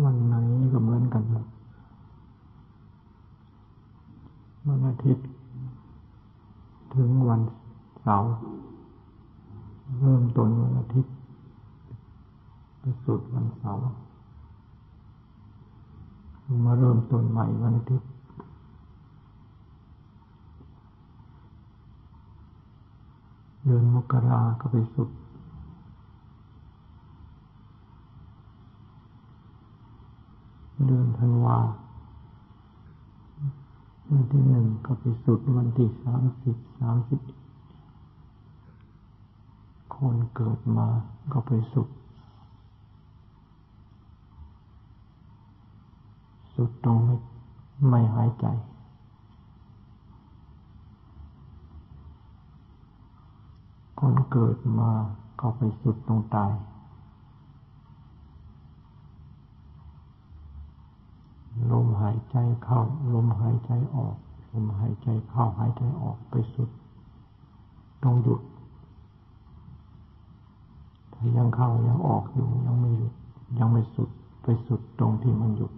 [0.00, 0.34] วันไหน
[0.72, 1.22] ก็เหมือนกัน
[4.66, 5.26] วันอาทิตย์
[6.94, 7.40] ถึงวัน
[8.02, 8.30] เสาร์
[9.98, 11.12] เริ่มต้นวันอาทิตย์
[12.80, 13.80] ไปสุดวันเสาร์
[16.66, 18.08] มาเริ่มต้นใหม่วันอาทิตย์
[23.64, 25.08] เดือนมกราก็ไปสุด
[30.86, 31.58] เดือนธันวา
[34.08, 37.20] วันที่หนึ่งก็ไปสุดวันที่สามสิบสามสิบ
[39.96, 40.88] คนเกิดมา
[41.32, 41.88] ก็ไปสุด
[46.54, 47.16] สุดตรงไม่
[47.88, 48.46] ไม่หายใจ
[54.00, 54.90] คนเกิดมา
[55.40, 56.52] ก็ไปสุดตรงตาย
[61.72, 62.80] ลมหายใจเข้า
[63.14, 64.16] ลมหายใจออก
[64.52, 66.70] ลมหายใจเข้าหายใจออกไปสุด
[68.02, 68.40] ต้องหยุด
[71.12, 73.12] ถ้ายังเข้ายังออกอยู่ยังไม่หยุด
[73.58, 74.10] ยังไม่สุด
[74.42, 75.72] ไปสุดตรงที่มันหยุด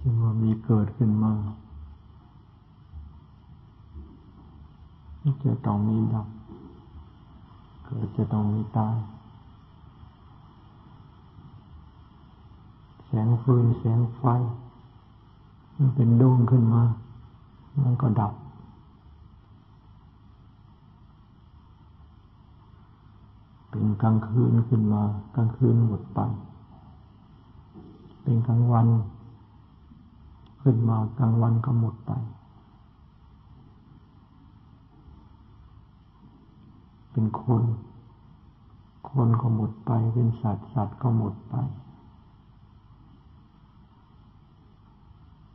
[0.00, 1.32] จึงว่ามีเกิดขึ้นมา
[5.44, 6.28] จะต้องมีดับ
[7.84, 8.96] เกิดจะต้องมีตาย
[13.16, 14.22] แสงฟืนแสงไฟ
[15.76, 16.82] มันเป็นดวงขึ้นมา
[17.82, 18.32] มันก็ดับ
[23.70, 25.02] เป็นกลางคืนขึ้นมา
[25.34, 26.20] กลางคืนหมดไป
[28.22, 28.86] เป็นกลางวัน
[30.62, 32.12] ขึ้นมากลางวันก็หมดไป
[37.10, 37.62] เป็นคน
[39.10, 41.56] คนก็หมดไป เป็นสัตว์สัตว์ก็หมดไป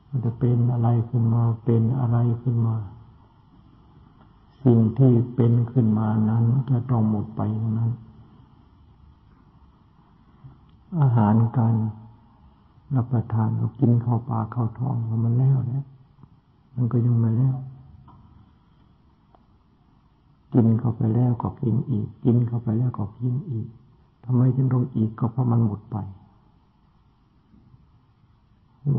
[0.09, 2.75] มันจะเป็นอะไรขึ้นมา เป็นอะไรขึ้นมา
[4.64, 7.42] สิ่งที่เป็นขึ้นมานั้นจะต้องหมดไป
[7.78, 7.92] นั้น
[11.00, 11.75] อาหารการ
[12.96, 15.86] รับประทานเรากินเข้าปากเข้าท้องมันแล้วเนี่ย
[16.76, 17.56] มันก็ยังไม่แล้ว
[20.53, 23.68] กินเข้าไปแล้วก็กินอีก กินเข้าไปแล้วก็กินอีก
[24.26, 25.97] ทำไมจึงต้องอีกก็เพราะมันหมดไป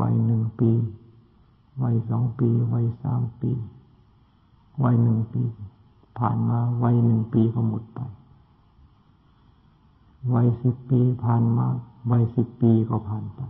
[0.01, 0.71] วัยหนึ่งปี
[1.83, 3.51] วัยสองปี วัยสามปี
[4.83, 5.41] วัยหนึ่งปี
[6.17, 7.99] ผ่านมา วัยหนึ่งปีก็หมดไป
[10.33, 11.67] วัยสิบปีผ่านมา
[12.11, 13.41] วัยสิบปีก็ผ่านไป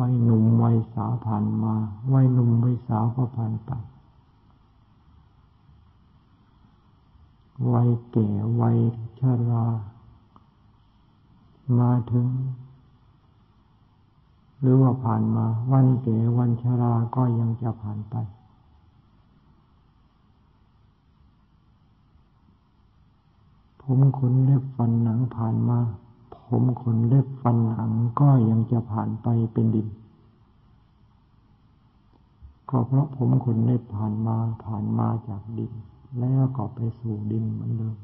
[0.00, 1.74] วัยหนุ่มวัยสาวผ่านมา
[2.14, 3.70] วัยหนุ่มวัยสาวก็ผ่านไป
[7.72, 8.28] วัยแก่
[8.60, 8.78] วัย
[9.20, 9.66] ชรา
[11.78, 12.26] มาถึง
[14.60, 18.16] หรือว่าผ่านมาวันแก่วันชรา ก็ยังจะผ่านไป
[23.80, 25.78] ผมขนเล็บฟันหนังผ่านมา
[26.46, 29.88] ผมขนเล็บฟันหนังก็ยังจะผ่านไปเป็นดิน
[32.70, 35.72] ก็เพราะผมขนเล็บผ่านมาผ่านมาจากดิน
[36.18, 37.96] แล้วก็ไปสู่ดินเหมือนเดิม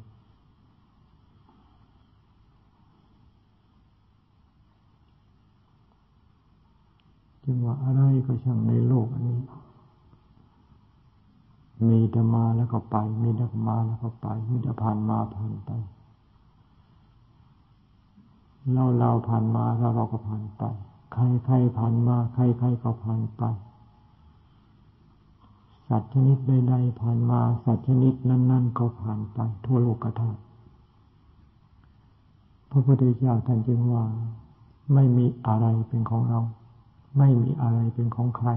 [7.53, 9.39] จึงว่าอะไรก็ช่างในโลกอันนี้
[11.89, 15.71] มีแต่มาแล้วก็ไป มีแต่มาแล้วก็ไป มีแต่ผ่านมาผ่านไป
[18.73, 20.63] เราเราผ่านมาแล้วเราก็ผ่านไป
[21.13, 23.43] ใครใครผ่านมา ใครใครก็ผ่านไป
[25.89, 30.41] สัตว์ชนิดใดๆผ่านมา สัตว์ชนิดนั้น ๆ ก็ผ่านไป ทั่วโลกธาตุ
[32.71, 34.05] พระพุทธเจ้าท่านจึงว่า
[34.95, 36.41] ไม่มีอะไรเป็นของเรา
[37.17, 38.49] ไม่มีอะไรเป็นของใคร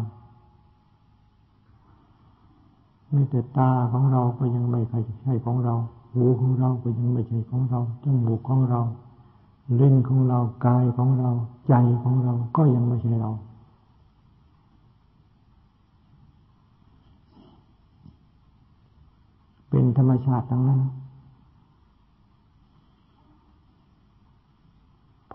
[3.10, 4.82] ไม่แต่ตาของเราก็ยังไม่
[5.24, 5.76] ใช่ของเรา
[6.14, 8.82] หูของเราก็ยังไม่ใช่ของเรา จมูกของเรา
[9.80, 11.32] ลิ้นของเรา กายของเรา
[11.68, 11.74] ใจ
[12.04, 13.32] ของเรา ก็ยังไม่ใช่เรา
[19.70, 20.82] เป็นธรรมชาติทั้งนั้น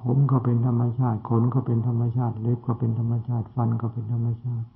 [0.02, 4.66] ผมก็เป็นธรรมชาติขนก็เป็นธรรมชาติ เล็บก็เป็นธรรมชาติ ฟันก็เป็นธรรมชาติ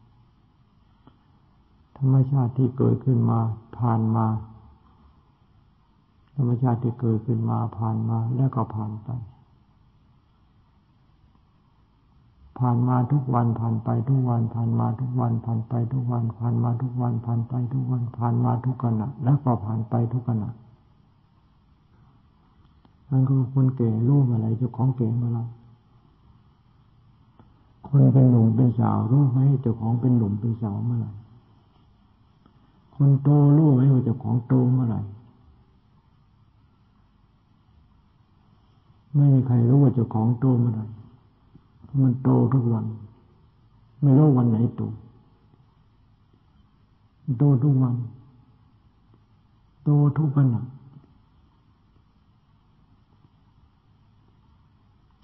[1.98, 3.38] ธรรมชาติที่เกิดขึ้นมา
[3.78, 4.26] ผ่านมา
[6.36, 9.08] ธรรมชาติที่เกิดขึ้นมาผ่านมาแล้วก็ผ่านไป
[12.58, 20.50] ผ่านมาทุกวันผ่านไปทุกวันผ่านมาทุกวันผ่านไปทุกวันผ่านมาทุกวันผ่านไปทุกวันผ่านมาทุกขณะแล้วก็ผ่านไปทุกขณะ
[23.14, 25.48] มันก็คนแก่รู้อะไรเจ้าของแก่มาแล้ว
[27.86, 31.10] คนเป็นหนุ่มเป็นสาวรู้ไหมเจ้าของเป็นหนุ่มเป็นสาวเมื่อไหร่
[32.94, 35.00] คนโตรู้ไหมว่าเจ้าของโตเมื่อไหร่
[39.14, 40.84] ไม่มีใครรู้ว่าเจ้าของโตเมื่อไหร่
[42.02, 42.84] มันโตทุกวัน
[44.00, 44.82] ไม่รู้วันไหนโต
[47.38, 47.94] โตทุกวัน
[49.84, 50.62] โตทุกขณะ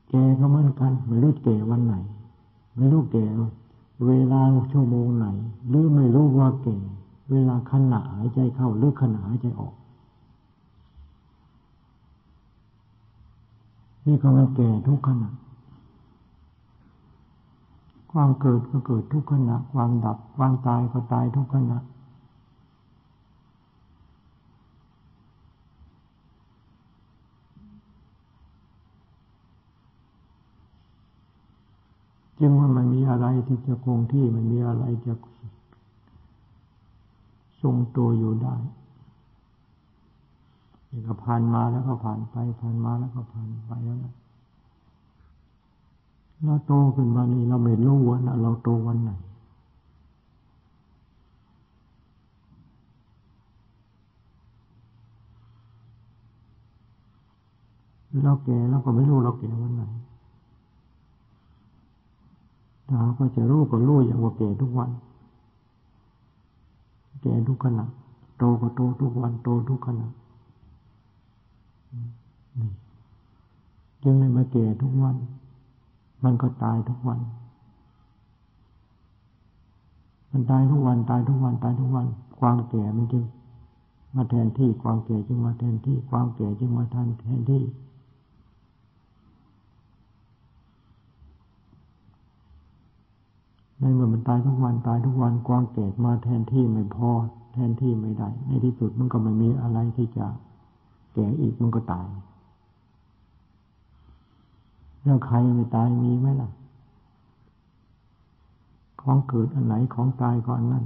[0.09, 1.95] แกก็เหมือนกัน ไม่รู้แก่วันไหน
[2.77, 3.25] ไม่รู้แก่
[4.07, 4.41] เวลา
[4.73, 5.27] ชั่วโมงไหน
[5.69, 6.77] หรือไม่รู้ว่าแก่
[7.31, 9.75] เวลาขณะหายใจเข้าหรือขณะหายใจออก
[14.07, 15.31] นี่ก็มันแก่ทุกขณะ
[18.13, 21.79] ความเกิดก็เกิดทุกขณะ ความดับ ความตายก็ตายทุกขณะ
[32.41, 35.13] จึงว่ามันมีอะไรที่จะคงที่มันมีอะไรจะ
[37.63, 38.55] ทรงตัวอยู่ได้
[40.91, 44.15] นี่ก็ผ่านมาแล้วก็ผ่านไป ผ่านมาแล้วก็ผ่านไปแล้วนะ
[46.45, 49.11] เราโตขึ้นมานี่เราไม่รู้ว่าเราโตวันไหน
[58.25, 59.83] เราแก่เราก็ไม่รู้เราแก่วันไหน
[62.89, 64.91] ถ้าก็จะรู้ก็รู้อย่างว่าแก่ทุกวัน
[67.23, 67.85] แก่ทุกขณะ
[68.39, 70.09] โตก็โตทุกวัน โตทุกขณะ
[74.03, 75.17] จึงไม่มาแก่ทุกวัน
[76.25, 77.21] มันก็ตายทุกวัน
[80.31, 82.07] มันตายทุกวัน ตายทุกวัน ตายทุกวัน
[82.41, 83.25] ความแก่มันจึง
[84.15, 87.63] มาแทนที่ ความแก่จึงมาแทนที่ ความแก่จึงมาแทนแทนที่
[93.81, 97.11] ในเมื่อมันตายทุกวันตายทุกวันความแก่มาแทนที่ไม่พอ
[97.53, 100.27] แทนที่ไม่ได้ ในที่สุดมันก็ไม่มีอะไรที่จะ
[101.15, 102.09] แก่อีกมันก็ตาย
[105.05, 106.51] แล้วใครไม่ตายมีไหมล่ะ
[109.03, 110.85] ของเกิดอันไหนของตายก่อนนั้น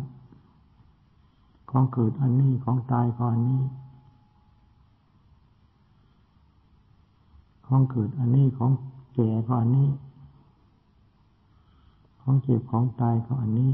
[1.71, 3.63] ของเกิดอันนี้ของตายก่อนนี้
[7.67, 8.71] ของเกิดอันนี้ของ
[9.15, 9.89] แก่ก่อนนี้
[12.23, 13.73] ของเจ็บของตายก่อนนี้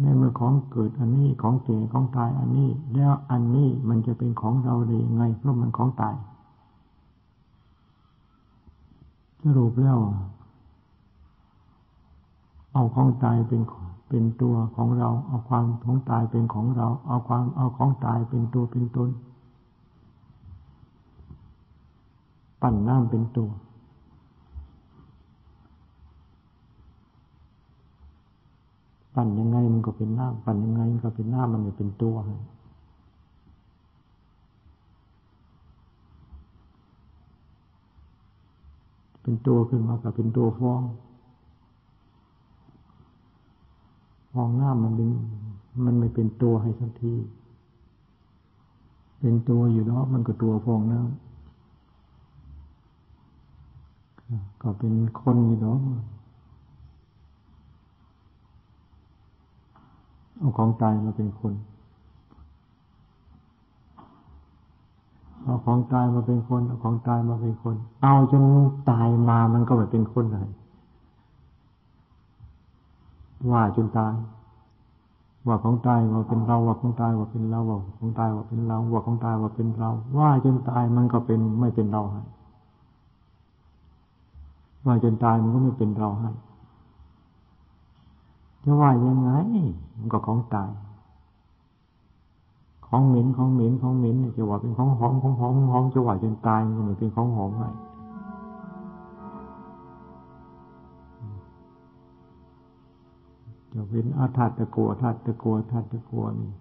[0.00, 6.14] ในเมื่อของเกิดอันนี้ของเก่ของตายอันนี้ แล้วอันนี้มันจะเป็นของเราได้ยังไงเพราะมันของตาย
[9.42, 9.98] สรุปแล้ว
[12.72, 13.62] เอาของตายเป็น
[14.08, 19.10] เป็นตัวของเรา เอาความของตายเป็นของเรา เอาความเอาของตายเป็นตัวเป็นตน
[22.66, 23.50] ปั่นน้ำเป็นตัว
[29.14, 32.14] ปั่นยังไงมันก็เป็นน้ำปั่นยังไงมันก็เป็นน้ำมันไม่เป็นตัว
[39.22, 40.82] เป็นตัวขึ้นมากับเป็นตัวฟอง
[44.32, 45.08] ฟองน้ำมันเป็น
[45.84, 47.14] มันไม่เป็นตัวให้สักที
[49.20, 51.23] เป็นตัวอยู่เนาะมันก็ตัวฟองน้ำ
[54.62, 55.78] ก็เป็นคนอยู่เนาะ
[60.36, 61.54] เอาของตายมาเป็นคน
[65.42, 68.44] เอาของตายมาเป็นคนเอาของตายมาเป็นคน เอาจน
[68.90, 70.48] ตายมามันก็ไม่เป็นคนเลย
[73.50, 74.12] ว่าจนตาย
[75.46, 82.16] ว่าของตายว่าเป็นเราว่าของตายว่าเป็นเราว่าของตายว่าเป็นเราว่าของตายว่าเป็นเรา ว่าจนตายมันก็เป็นไม่เป็นเราให
[84.86, 86.30] ว่าจนตายมันก็ไม่เป็นเราให้
[88.64, 89.30] จะว่ายังไง
[89.98, 90.70] มันก็ของตาย
[92.86, 97.64] ของเหม็นของเหม็นของเหม็นจะว่าเป็นของหอมของหอมของหอมจะว่าจนตายมันก็ไม่เป็นของหอมไง
[103.72, 106.52] จะเป็นอาถาตะกัวธาตุตะกัวธาตุตะกัวนี่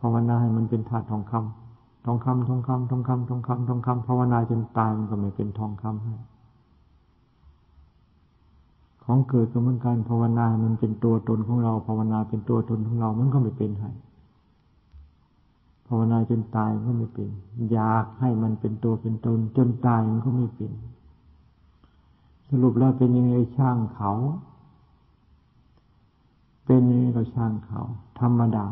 [0.00, 6.14] ภาวนาให้มันเป็นธาตุทองคำทองคำทองคำทองคำทองคำทองคำภาวนาจนตายมันก็ไม่เป็นทองคำให้
[9.12, 13.90] ของเกิดก็เหมือนกันภาวนามันเป็นตัวตนของเรา ภาวนาเป็นตัวตนของเรา มันก็ไม่เป็นให้
[15.88, 17.28] ภาวนาจนตายมันก็ไม่เป็น
[17.72, 20.72] อยากให้มันเป็นตัวเป็นตน จนตายมันก็ไม่เป็น
[22.48, 24.12] สรุปแล้วเป็นยังไงช่างเขา
[26.66, 27.80] เป็นยังไงก็ช่างเขา
[28.20, 28.66] ธรรมดา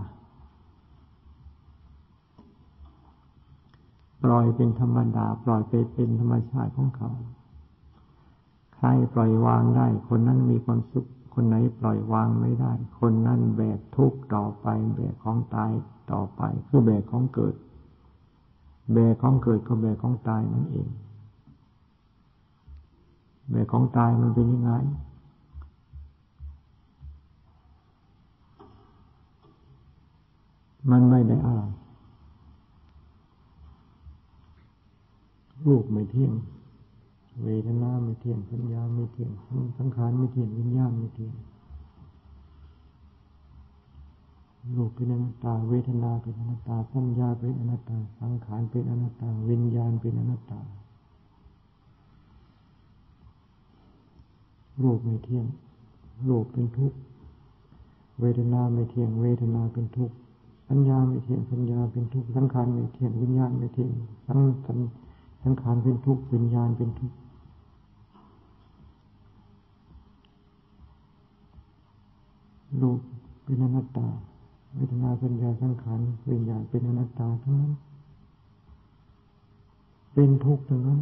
[4.23, 7.11] ปล่อยเป็นธรรมดา ปล่อยไปเป็นธรรมชาติของเขา
[8.83, 15.71] ใครปล่อยวางได้ คนนั้นมีความสุข คนไหนปล่อยวางไม่ได้ คนนั้นแบกทุกข์ต่อไป แบกของตาย
[16.13, 17.55] ต่อไปคือแบกของเกิด
[18.93, 20.89] แบกของเกิดก็แบกของตายนั่นเอง
[23.51, 24.73] แบกของตายมันเป็นยังไง
[30.91, 31.63] มันไม่ได้อะไร
[35.67, 36.35] รูปไม่เที่ยง
[37.45, 39.31] เวทนาไม่เที่ยงสัญญาไม่เที่ยง
[39.79, 41.35] สังขารไม่เที่ยงวิญญาณไม่เที่ยง
[44.77, 50.61] รูปเป็นอนัตตา เวทนาเป็นอนัตตา สัญญาเป็นอนัตตา สังขารเป็นอนัตตา วิญญาณเป็นอนัตตา
[54.83, 55.47] รูปไม่เที่ยง
[56.29, 56.99] รูปเป็นทุกข์
[58.21, 60.15] เวทนาไม่เที่ยง เวทนาเป็นทุกข์
[60.69, 63.91] สัญญาไม่เที่ยง สัญญาเป็นทุกข์ สังขารไม่เที่ยง วิญญาณไม่เที่ยง
[64.27, 64.35] สั
[64.77, 64.79] ง
[65.43, 67.17] สังสังขารเป็นทุกข์วิญญาณเป็นทุกข์
[72.81, 73.01] รูป
[73.45, 74.09] เป็นอนัตตา
[74.75, 77.73] เวทนาสัญญาสังขารวิญญาณเป็นอนัตตาทั้งนั้น
[80.15, 81.01] เป็นทุกข์ทั้งนั้น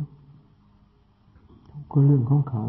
[1.71, 2.64] ทุกข์ก็เรื่องของเขา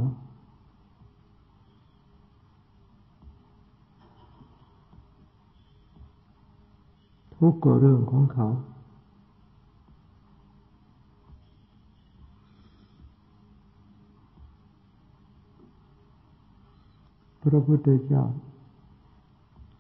[7.38, 8.48] ทุกข์ก็เรื่องของเขา
[17.42, 18.24] พระพุทธเจ้า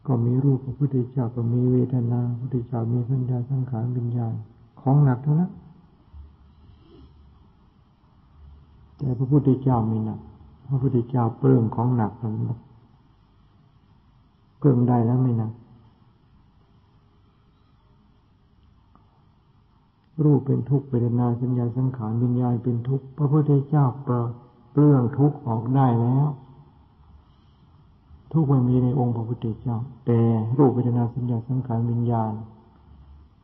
[0.08, 4.34] ก็มีรูปพระพุทธเจ้าก็มีเวทนาพระพุทธเจ้ามีสัญญาสังขารวิญญาณ
[4.82, 5.52] ของหนักเทั้งนั้น
[8.98, 10.20] แต่พระพุทธเจ้าไม่หนัก
[10.68, 12.58] พระพุทธเจ้าเปลื้องของหนักทั้งหมด
[14.58, 15.52] เปลื้องได้แล้วไม่หนัก
[20.24, 23.86] รูปเป็นทุกข์เวทนาสัญญาสังขารวิญญาณเป็นทุกข์ พระพุทธเจ้า
[24.72, 26.28] เปลื้องทุกข์ออกได้แล้ว
[28.32, 30.20] ทุกไม่มีในองค์พระพุทธเจ้า แต่
[30.58, 32.34] รูปเวทนาสัญญาสังขารวิญญาณ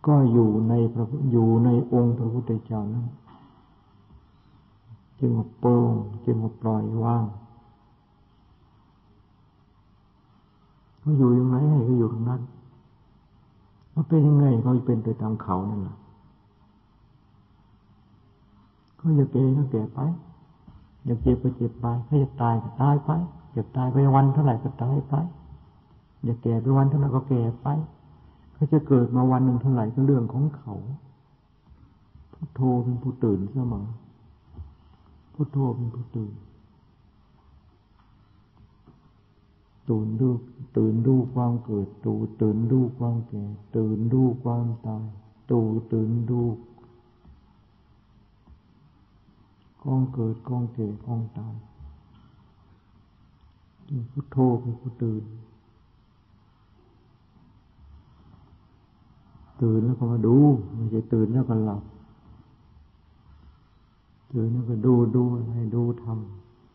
[0.08, 3.06] ก็อยู่ในพระอยู่ในองค์พระพุทธเจ้านั้น
[5.20, 5.94] จึงมาโปร่ง
[6.26, 7.26] จึงมาปล่อยว่าง
[11.00, 12.42] เขาอยู่ยังไงให้เขาอยู่ตรงนั้น
[13.92, 15.98] เขาเป็นยังไงเขาเป็นไปตามเขานั่นแหละ
[18.98, 20.00] เขาอยากเกก็แก่ไป
[21.06, 23.12] อยากเจ็บก็เจ็บไปเขาอยากตายก็ตายไป
[23.56, 25.14] จะตายไปวันเท่าไหร่ก็ตายไป
[26.24, 27.68] อย่าแก่ไปวันเท่าไหร่ก็แก่ไป
[28.54, 30.74] เขาจะเกิดมาวันหนึ่งเท่าไหร่ก็เรื่องของเขา
[32.34, 33.86] พุทโธเป็นผู้ตื่นเสมอ
[35.34, 36.34] พุทโธเป็นผู้ตื่น
[39.90, 40.30] ตื่นดู
[40.78, 43.44] ตื่นดูความเกิดตูตื่นดูความแก่
[43.76, 45.06] ตื่นดูความตาย
[45.52, 45.60] ตู
[45.92, 46.42] ตื่นดู
[49.84, 51.56] กองเกิดกองแก่กองตาย
[54.12, 55.24] พุทโธคือผู้ตื่น
[59.62, 60.36] ตื่นแล้วก็มาดู
[60.76, 61.84] ไม่ใช่ตื่นแล้วก็หลับ
[64.32, 66.06] ตื่นแล้วก็ดูดูอะไรดูท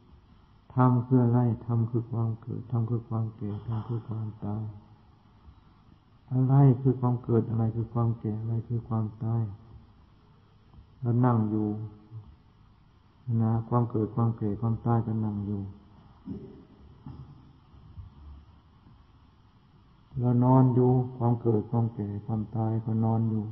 [0.02, 4.62] ำทำคืออะไรทำคือความเกิดทำคือความแก่ทำคือความตาย
[6.32, 9.42] อะไรคือความเกิดอะไรคือความแก่อะไรคือความตาย
[11.00, 11.68] แล้วนั่งอยู่
[13.42, 15.60] นะความเกิดความแก่ความตายก็นั่งอยู่
[20.20, 23.44] เรานอนอยู่ ความเกิดความแก่ความตายก็นอนอยู่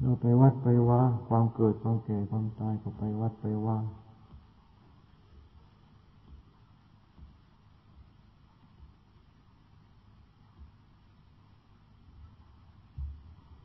[0.00, 3.78] เราไปวัดไปว่าความเกิดความแก่ความตายก็ไปวัดไปว่า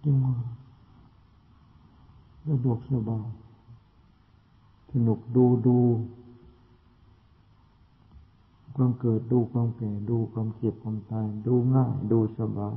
[0.04, 0.36] จึงว่า
[2.46, 3.28] สะดวกสบาย
[4.92, 5.78] สนุกดูดู
[8.78, 12.76] ความเกิดดูความแก่ดูความเจ็บความตาย ดูง่าย ดูสบาย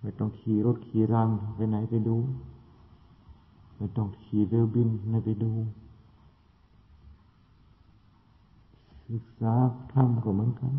[0.00, 2.16] ไม่ต้องขี่รถขี่รังไปไหนไปดู
[3.76, 5.52] ไม่ต้องขี่เรือบินไหนไปดู
[9.10, 9.54] ศึกษา
[9.92, 10.74] ธรรมก็เหมือนกัน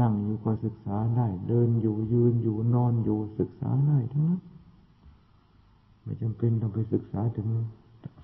[0.00, 4.40] นั่งอยู่ก็ศึกษาได้ เดินอยู่ยืนอยู่นอนอยู่ศึกษาได้ทั้งนั้น
[6.02, 7.48] ไม่จำเป็นต้องไปศึกษาถึง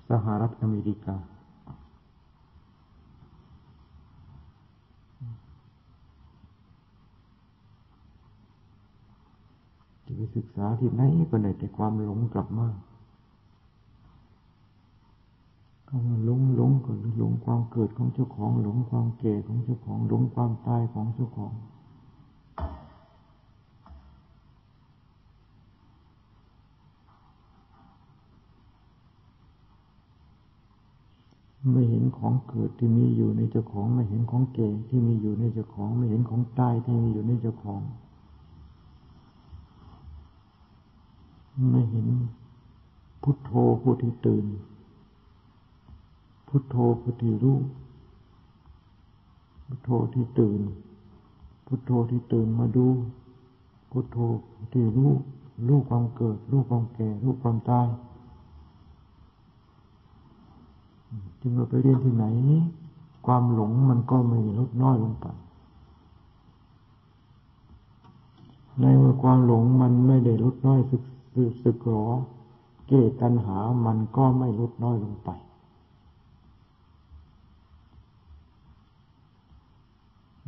[0.09, 1.17] สหรัฐอเมริกา
[10.11, 11.01] จะไปศึกษาที่ไหน
[11.31, 12.67] ก็ได้แต่ความหลงกลับมา
[15.87, 21.53] คำว่าหลงหลงก็หลงความเกิดของเจ้าของหลงความแก่ของเจ้าของหลงความตายของเจ้าของ
[31.71, 37.81] ไม่เห็นของเกิดที่มีอยู่ในเจ้าของ ไม่เห็นของเก่ที่มีอยู่ในเจ้าของ ไม่เห็นของตายที่มีอยู่ในเจ้าของ
[41.69, 42.07] ไม่เห็น
[43.21, 44.45] พุทโธผู้ที่ตื่น
[46.47, 47.57] พุทโธผู้ที่รู้
[49.65, 50.61] พุทโธที่ตื่น
[51.65, 52.87] พุทโธที่ตื่นมาดู
[53.91, 54.17] พุทโธ
[54.73, 55.11] ที่รู้
[55.67, 57.87] รู้ความเกิดรู้ความแก่รู้ความตาย
[61.39, 62.25] จึงเราไปเรียนที่ไหน
[63.25, 65.25] ความหลงมันก็ไม่ลดน้อยลงไป
[68.79, 71.01] ในเมื่อความหลงมันไม่ได้ลดน้อยสึก
[71.61, 72.07] สึกหรอ
[72.87, 75.29] เกตัญหามันก็ไม่ลดน้อยลงไป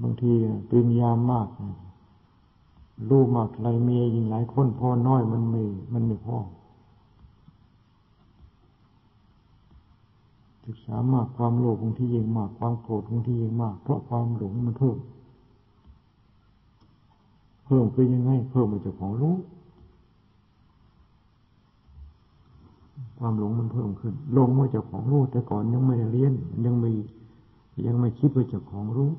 [0.01, 0.31] บางที
[0.69, 1.47] ปริญญามาก
[3.09, 5.61] รู้มากไรเมียยิงหลายคนพ่อน้อยมันไม่
[5.93, 6.37] มันไม่พอ
[10.65, 14.97] ศึกษามากความโลภบางที่ยิ่งมากความโกรธบางที่ยิ่งมาก เพราะความหลงมันเพิ่ม
[17.65, 19.35] เพิ่มคือยังไง เพิ่มมาจากของรู้
[23.17, 26.33] ความหลงมันเพิ่มขึ้นหลงมาจากของรู้แต่ก่อนยังไม่ได้เรียน
[26.65, 26.91] ยังไม่
[27.85, 29.09] ยังไม่คิดว่าจากของรู้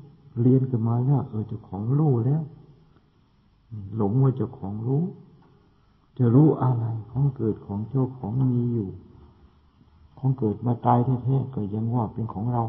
[0.41, 2.41] เรียนกันมาแล้วเออจากของรู้แล้ว
[3.95, 5.03] หลงว่าจากของรู้
[6.17, 8.89] จะรู้อะไรของเกิดของเจ้าของมีอยู่
[10.17, 12.63] ของเกิดมาตายแท้ๆก็ยังว่าเป็นของเรา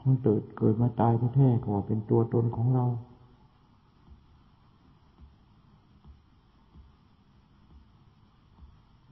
[0.00, 2.84] ของเกิดเกิดมาตายแท้ๆก็ว่าเป็นตัวตนของเรา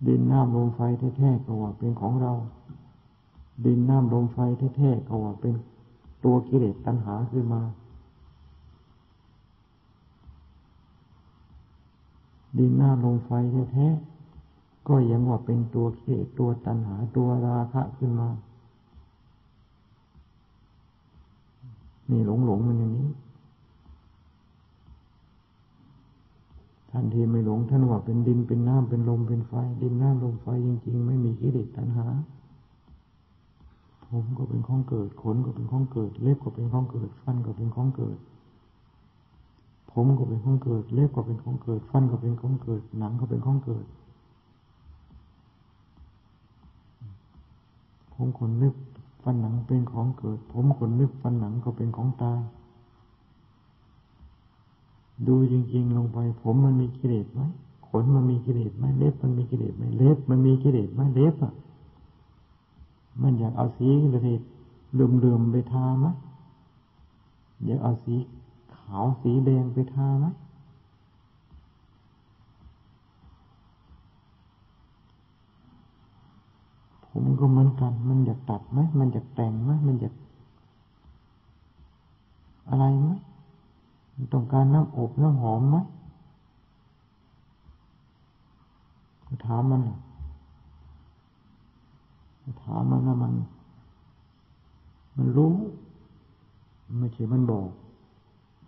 [0.07, 0.81] ดินน้ำลมไฟ
[1.19, 2.33] แท้ๆก็ว่าเป็นของเรา
[3.65, 4.39] ดินน้ำลมไฟ
[4.77, 5.55] แท้ๆก็ว่าเป็น
[6.25, 7.63] ตัวกิเลสตัณหาขึ้นมา
[12.59, 13.31] ดินน้ำลมไฟ
[13.73, 18.29] แท้ๆก็ยังว่าเป็นตัวเกตตัวตัณหาตัวราคะขึ้นมา
[22.11, 23.09] นี่หลงหลงมันอย่างนี้
[26.97, 29.53] ท่านที่ไม่หลงท่านว่าเป็นดินเป็นน้ำเป็นลมเป็นไฟ
[29.83, 32.07] ดินน้ำลมไฟจริง ๆ ไม่มีกิเลสตัณหา
[34.07, 38.19] ผมก็เป็นของเกิด ขนก็เป็นของเกิด เล็บก็เป็นของเกิด ฟันก็เป็นของเกิด
[39.93, 43.85] ผมก็เป็นของเกิด เล็บก็เป็นของเกิด ฟันก็เป็นของเกิด หนังก็เป็นของเกิด
[48.15, 48.75] ผมขนนึก
[49.23, 52.41] ฟันหนังเป็นของเกิด ผมขนนึกฟันหนังก็เป็นของตาย
[55.29, 57.41] ดูจริง ๆ ลงไป ผมมันมีกิเลสไหม
[57.89, 61.53] ขนมันมีกิเลสไหมเล็บมันมีกิเลสไหมเล็บมันมีกิเลสไหมเล็บอะ
[63.23, 64.41] มันอยากเอาสีกิเลส
[64.95, 66.07] เลื่อมๆไปทาไหม
[67.65, 68.15] อยากเอาสี
[68.77, 70.27] ขาวสีแดงไปทาไหม
[77.09, 80.15] ผมก็เหมือนกัน มันอยากตัดไหมมันอยากแต่งไหมมันอยาก
[82.69, 83.11] อะไรไหม
[84.33, 85.77] ต้องการน้ำอบน้ำหอมไหม
[89.47, 89.83] ถามมัน
[92.63, 93.33] ถามมันนะมัน
[95.17, 95.53] มันรู้
[96.99, 97.69] ไม่ใช่มันบอก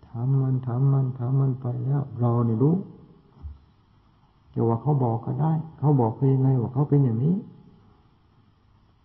[0.07, 2.75] ถามมันถามมันถามมันไปแล้ว เราเนี่ยรู้
[4.53, 7.35] จะว่าเขาบอกก็ได้ เขาบอกเป็นยังไงว่าเขาเป็นอย่างนี้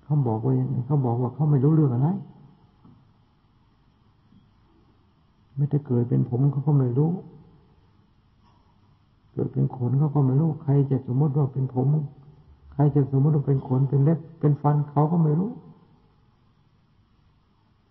[0.04, 0.52] เขาบอกว่า
[0.86, 2.08] เขาบอกว่าเขาไม่รู้เรื่องอะไร
[5.56, 7.10] ไม่ได้เกิดเป็นผมเขาก็ไม่รู้
[9.32, 11.88] เกิดเป็นขนเขาก็ไม่รู้ ใครจะสมมติว่าเป็นผม
[12.72, 15.50] ใครจะสมมติว่าเป็นขนเป็นเล็บ เป็นฟันเขาก็ไม่รู้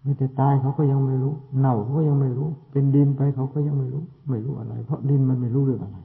[0.04, 5.97] ไม่ได้ตายเขาก็ยังไม่รู้ เน่าเขาก็ยังไม่รู้ เป็นดินไปเขาก็ยังไม่รู้ ไม่รู้อะไร เพราะดินมันไม่รู้เรื่องอะไร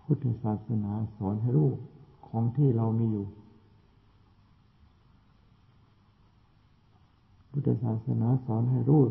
[0.00, 1.68] พุทธศาสนาสอนให้รู้
[2.26, 3.26] ของที่เรามีอยู่
[7.52, 9.02] พุทธศาสนาสอนให้รู้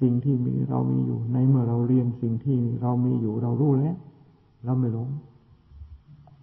[0.00, 3.96] สิ่งที่มีเรามีอยู่ ในเมื่อเราเรียนสิ่งที่เรามีอยู่เรารู้แล้ว
[4.64, 5.08] เราไม่หลง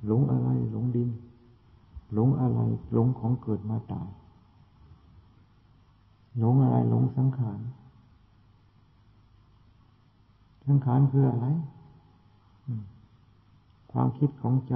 [0.05, 1.09] หลงอะไร หลงดิน
[2.13, 2.59] หลงอะไร
[2.93, 4.09] หลงของเกิดมาตาย
[6.39, 7.59] หลงอะไร หลงสังขาร
[10.67, 11.47] สังขารคืออะไร
[13.91, 14.75] ความคิดของใจ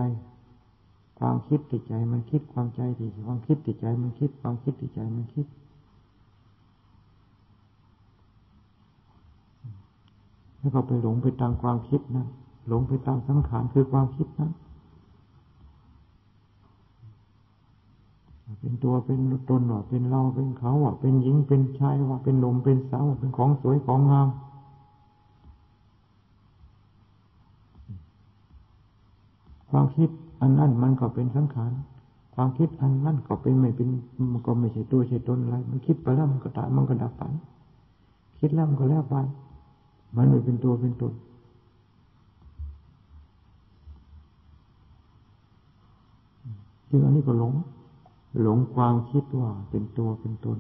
[1.20, 5.46] ความคิดติดใจมันคิด ความใจติดความคิดติดใจมันคิด ความคิดติดใจมันคิด
[10.60, 12.26] แล้วก็ไปหลงไปตามความคิดนะ
[12.68, 14.50] หลงไปตามสังขารคือความคิดนะ
[18.60, 24.28] เป็นตัวเป็นตนว่าเป็นเราเป็นเขาว่าเป็นหญิงเป็นชายว่าเป็นหนุ่มเป็นสาวว่าเป็นของสวยของงาม
[29.70, 30.10] ความคิด
[30.42, 31.72] อันนั้นมันก็เป็นสังขาร
[32.36, 33.88] ความคิดอันนั้นก็เป็นไม่เป็น
[34.34, 37.24] มันก็ไม่ใช่ตัวใช่ตนอะไร มันคิดไปแล้วมันก็ตายมันก็ดับไป
[38.40, 39.16] คิดแล้วมันก็แล้วไป
[40.16, 41.14] มันไม่เป็นตัวเป็นตน
[46.90, 47.54] จึงอันนี้ก็หลง
[48.42, 50.60] หลงความคิดว่าเป็นตัวเป็นตน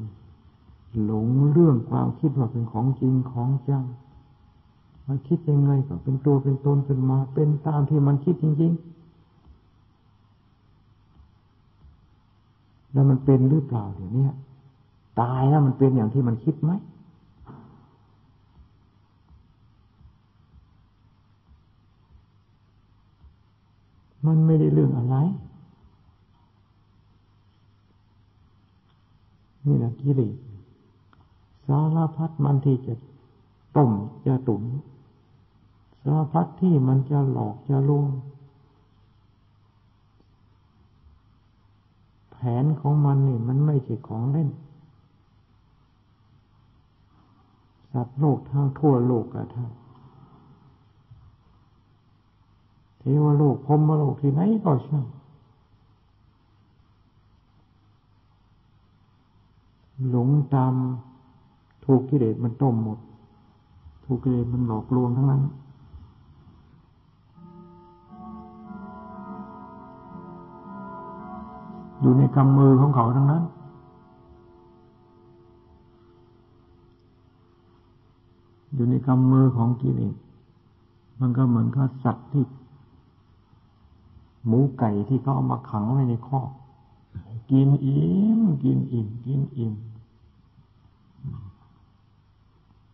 [1.05, 3.83] หลงเรื่องความคิดว่าเป็นของจริงของจัง
[5.07, 8.81] มันคิดยังไงก็เป็นตัวเป็นตนขึ้นมาเป็นตามที่มันคิดจริง ๆ
[12.93, 14.27] แล้วมันเป็นหรือเปล่าเดี๋ยวนี้
[15.21, 16.71] ตายแล้วมันเป็นอย่างที่มันคิดไหม
[24.27, 25.15] มันไม่ได้เรื่องอะไร
[29.65, 30.35] นี่แหละกิเลส
[31.67, 32.93] สารพัดมันที่จะ
[33.77, 33.91] ต้ม
[34.25, 34.63] จะตุ๋น
[36.01, 38.09] สารพัดที่มันจะหลอกจะลวง
[42.31, 44.49] แผนของมันนี่มันไม่ใช่ของเล่น
[47.91, 49.71] สัตว์โลกทั้งทั่วโลกกระทั่ง
[52.96, 55.05] เท วโลกพรมโลกที่ไหนก็ช่าง
[60.09, 60.73] หลงตาม
[61.85, 62.99] ถูกกิเลสมันต้มหมด
[64.05, 65.41] ถูกกิเลสมันหลอกลวงทั้งนั้น
[72.01, 73.43] อยู่ในกำมือของเขาทั้งนั้น
[78.73, 80.15] อยู่ในกำมือของกิเลส
[81.19, 82.43] มันก็เหมือนกับสัตว์ที่
[84.47, 86.49] หมูไก่ที่เขาเอามาขังไว้ในคอก
[87.51, 89.73] กินอิ่มกินอิ่มกินอิ่ม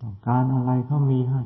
[0.01, 1.41] ต้องการอะไรเขามีให้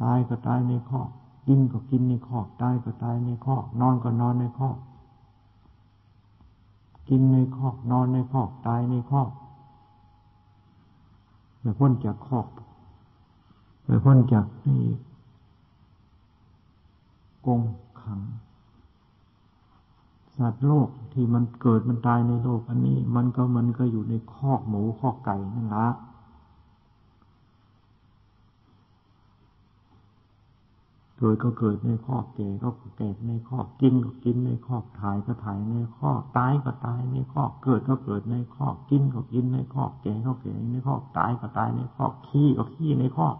[0.00, 1.08] ตายก็ตายในคอก
[1.46, 4.76] กินก็กินในคอกตายก็ตายในคอกนอนก็นอนในคอก
[7.08, 9.30] กินในคอกนอนในคอกตายในคอก
[11.60, 12.48] ไม่พ้นจากคอก
[13.84, 14.82] ไม่พ้นจากนี่
[17.46, 17.60] กง
[18.02, 18.20] ขัง
[20.36, 25.88] สัตว์โลกที่มันเกิดมันตายในโลกอันนี้ มันก็มันก็อยู่ในคอกหมูคอกไก่นั่นละ
[31.22, 43.36] เกิดก็เกิดในคอกแก่ก็แก่ในคอกกินก็กินในคอกถ่ายก็ถ่ายในคอกตายก็ตายในคอกเกิดก็เกิดในคอกกินก็กินในคอกแก่ก็แก่ในคอกตายก็ตายในคอกขี้ก็ขี้ในคอก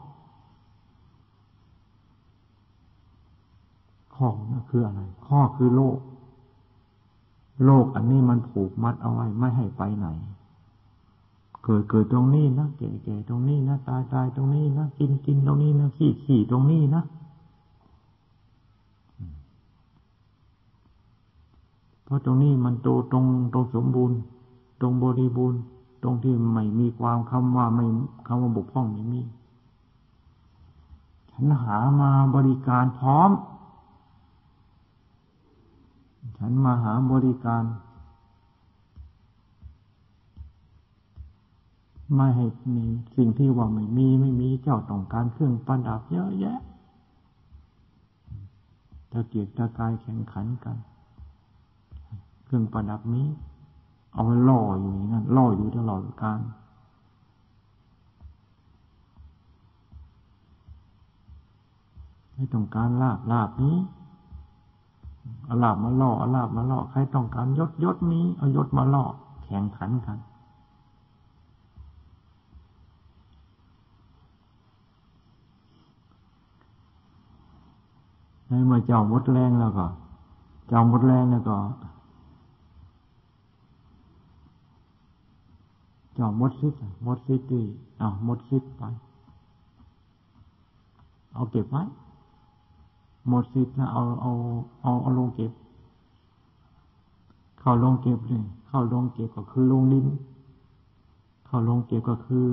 [4.14, 5.98] คอกนั่นคืออะไรข้อคือโลก
[7.64, 10.06] โลกอันนี้มันผูกมัดเอาไว้ไม่ให้ไปไหน
[11.64, 17.04] เกิดเกิดตรงนี้นะแก่แก่ตรงนี้นะตายตายตรงนี้นะกินกินตรงนี้นะขี้ขี้ตรงนี้นะ
[21.99, 24.18] เพ ราะตรงนี้มันโตตรงตรงสมบูรณ์
[24.80, 25.60] ตรงบริบูรณ์
[26.02, 27.84] ตรงที่ไม่มีความคำว่าไม่
[28.26, 29.20] คำว่าบกพร่องไม่มี
[31.30, 33.30] ฉันหามาบริการพร้อม
[36.38, 37.62] ฉันมาหาบริการ
[42.14, 42.84] ไม่ให้มี
[43.16, 46.58] สิ่งที่ว่าไม่มีไม่มีเจ้าต้องการเครื่องประดับเยอะแยะ
[49.10, 50.76] ตะเกียกตะกายแข่งขันกัน
[52.50, 53.28] เครื่องประดับนี้
[54.12, 56.40] เอาไว้ล่ออยู่อย่างนั้นล่ออยู่ตลอดการ
[62.34, 63.76] ให้ต้องการลาบลาบนี้
[65.44, 69.04] เอาลาบมาล่อเอาลาบมาล่อใครต้องการยศยศนี้เอายศมาล่อ
[69.44, 70.18] แข่งขันกัน
[78.46, 79.86] ในเมื่อเจ้าหมดแรงแล้วก็
[80.68, 81.56] เจ้าหมดแรงแล้วก็
[86.20, 86.74] จ้ามดซิด
[87.06, 87.62] มดซิดดี
[88.00, 88.82] อ้าวมดซิดไป
[91.34, 91.82] เอาเก็บไว้
[93.28, 94.32] หมดสิทธิ์นะเอาเอา
[94.82, 95.52] เอาเอาลงเก็บ
[97.60, 100.06] เข้าลงเก็บเลยเข้าลงเก็บก็คือลงดิน
[101.46, 102.46] เข้าลงเก็บก็คือ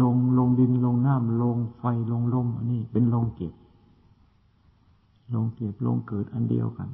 [0.00, 3.52] ลงลงดินลงน้ำลงไฟลงลมอันนี้เป็นลงเก็บ
[5.34, 6.88] ลงเก็บลงเกิดอันเดียวกัน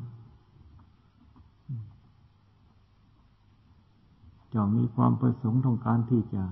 [4.54, 6.42] จะมีความประสงค์ต้องการที่จะ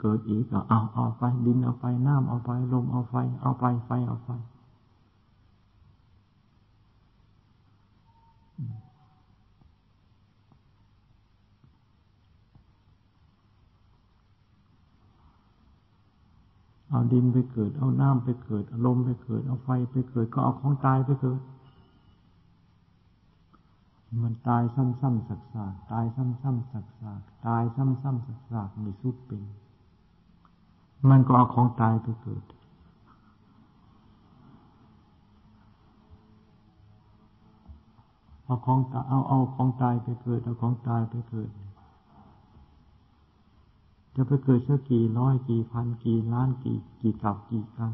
[0.00, 4.28] เกิดอีกก็เอาเอาไป ดินเอาไปน้ำเอาไปลมเอาไฟ เอาไปไฟเอาไฟ
[16.90, 21.38] เอาดินไปเกิด เอาน้ำไปเกิด เอาลมไปเกิด เอาไฟไปเกิด ก็เอาของตายไปเกิด
[24.22, 29.42] มันตายซ้ำๆสักๆตายซ้ำๆสักๆตายซ้ำๆสักๆไม่สุดเป็น
[31.10, 32.44] มันก็เอาของตายไปเกิด
[38.44, 41.50] เอาของตายเอาเอาของตายไปเกิดเอาของตายไปเกิด
[44.14, 47.92] จะไปเกิดสักกี่ร้อยกี่พันกี่ล้านกี่กี่กับกี่กัน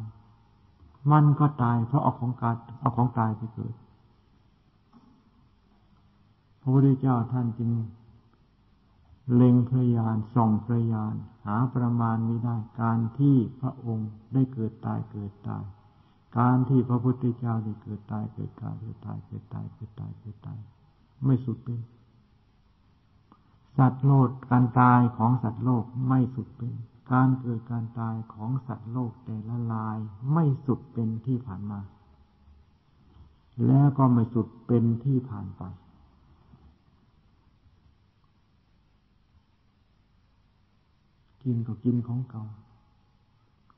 [1.13, 3.75] มันก็ตายเพราะเอาของการเอาของตายไปเกิด
[6.63, 7.71] พระพุทธเจ้าท่านจึง
[9.35, 11.15] เล็งพระยานส่องพระยาน
[11.47, 15.65] หาประมาณไม่ได้การที่พระองค์ได้เกิดตายเกิดตาย
[16.39, 20.59] การที่พระพุทธเจ้าได้เกิดตายเกิดตายเกิดตายเกิดตายเกิดตายเกิดตาย
[21.25, 21.81] ไม่สุดเป็น
[23.79, 26.75] สัตว์โลกการตายของสัตว์โลกไม่สุดเป็น
[27.13, 29.99] การเกิดการตายของสัตว์โลกแต่ละลาย
[30.33, 31.81] ไม่สุดเป็นที่ผ่านมา
[33.67, 35.63] แล้วก็ไม่สุดเป็นที่ผ่านไป
[41.45, 42.45] กินก็กินของเก่า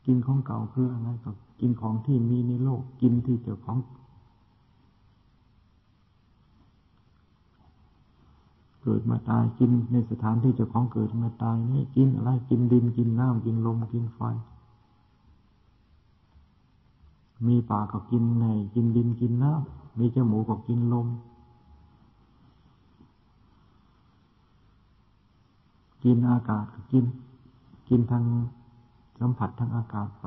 [0.07, 3.79] กินของเก่าคืออะไรก็กินของที่มีในโลก กินที่เจ้าของ
[8.83, 14.21] เกิดมาตายกินในสถานที่เจ้าของเกิดมาตายนี่กินอะไรกินดินกินน้ำกินลมกินไฟ
[17.47, 21.07] มีปากก็กินในกินดินกินน้ำมีจมูกก็กินลม
[26.05, 27.05] กินอากาศก็กิน
[27.89, 28.25] กินทาง
[29.21, 30.27] สัมผัสทางอากาศไป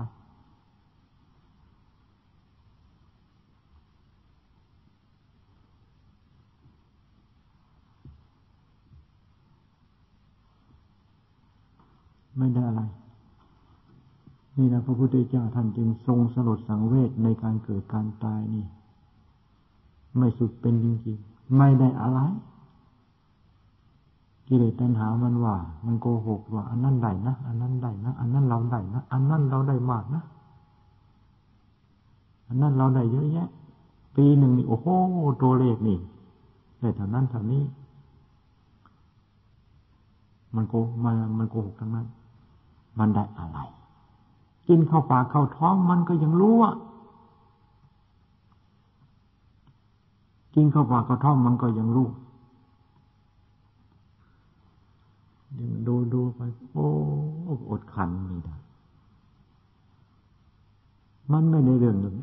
[12.38, 12.82] ไม่ได้อะไร
[14.58, 18.65] นี่นะพระพุทธเจ้าท่านจึงทรงสลดสังเวชในการเกิดการตายนี่
[20.17, 22.20] ไม่สุดเป็นจริงๆ ไม่ได้อะไร
[24.47, 25.55] กิเลสตัณหามันว่า
[25.86, 30.23] มันโกหกว่า อันนั้นได้นะ อันนั้นได้นะ อันนั้นเราได้นะ อันนั้นเราได้มากนะ
[32.47, 33.49] อันนั้นเราได้เยอะแยะ
[34.15, 34.88] ปีหนึ่งนี่โอ้โห
[35.41, 35.97] ตัวเลขนี่
[36.79, 37.63] ได้เท่านั้นเท่านี้
[40.55, 42.07] มันโกมันมันโกหกทั้งนั้น
[42.99, 43.60] มันได้อะไร
[44.67, 46.75] กินเข้าปากเข้าท้องมันก็ยังรู้อะ
[50.55, 52.07] กินเข้าปากเข้าท้องมันก็ยังรู้
[55.58, 56.39] เดี๋ยวดูดูไป
[56.74, 56.88] โอ้
[57.70, 58.56] อดขันไม่ได้
[61.32, 62.15] มันไม่ในเรื่องเรื่อง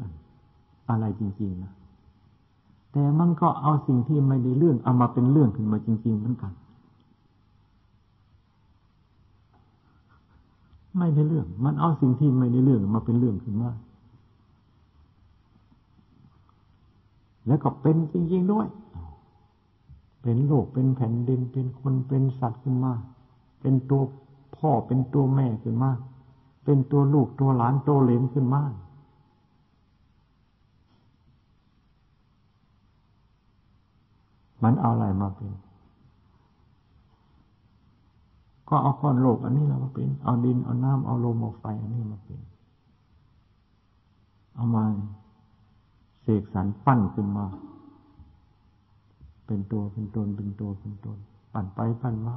[0.89, 1.73] อะไรจริงๆนะ
[2.93, 6.53] แต่มันก็เอาสิ่งที่ไม่ได้เรื่องเอามาเป็นเรื่องขึ้นมาจริง ๆ เหมือนกัน
[10.99, 13.71] ไม่ได้เรื่อง มันเอาสิ่งที่ไม่ได้เรื่องมาเป็นเรื่องขึ้นมา
[17.47, 18.67] แล้วก็เป็นจริง ๆ ด้วย
[20.23, 22.93] เป็นโลก เป็นแผ่นดิน เป็นคน เป็นสัตว์ขึ้นมา
[23.65, 24.03] เป็นตัว
[24.57, 25.91] พ่อเป็นตัวแม่ขึ้นมา
[26.65, 28.63] เป็นตัวลูกตัวหลานตัวเหลนขึ้นมา
[34.63, 35.53] มันเอาอะไรมาเป็น
[38.69, 42.41] ก็เอาก้อนโลกอันนี้มาเป็น เอาดินเอาน้ำเอาลมเอาไฟอันนี้มาเป็น
[44.55, 44.85] เอามา
[46.23, 47.47] เสกสรรปั้นขึ้นมา
[49.47, 51.19] เป็นตัวเป็นตนเป็นตัวเป็นตน
[51.53, 52.37] ปั้นไปปั้นมา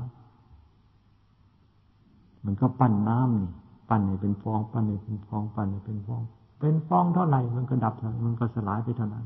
[2.49, 3.49] มันก็ปั้นน้ำนี่
[3.89, 6.21] ปั้นให้เป็นฟอง ปั้นให้เป็นฟอง ปั้นให้เป็นฟอง
[6.59, 7.93] เป็นฟองเท่าไหร่มันก็ดับ
[8.25, 9.25] มันก็สลายไปเท่านั้น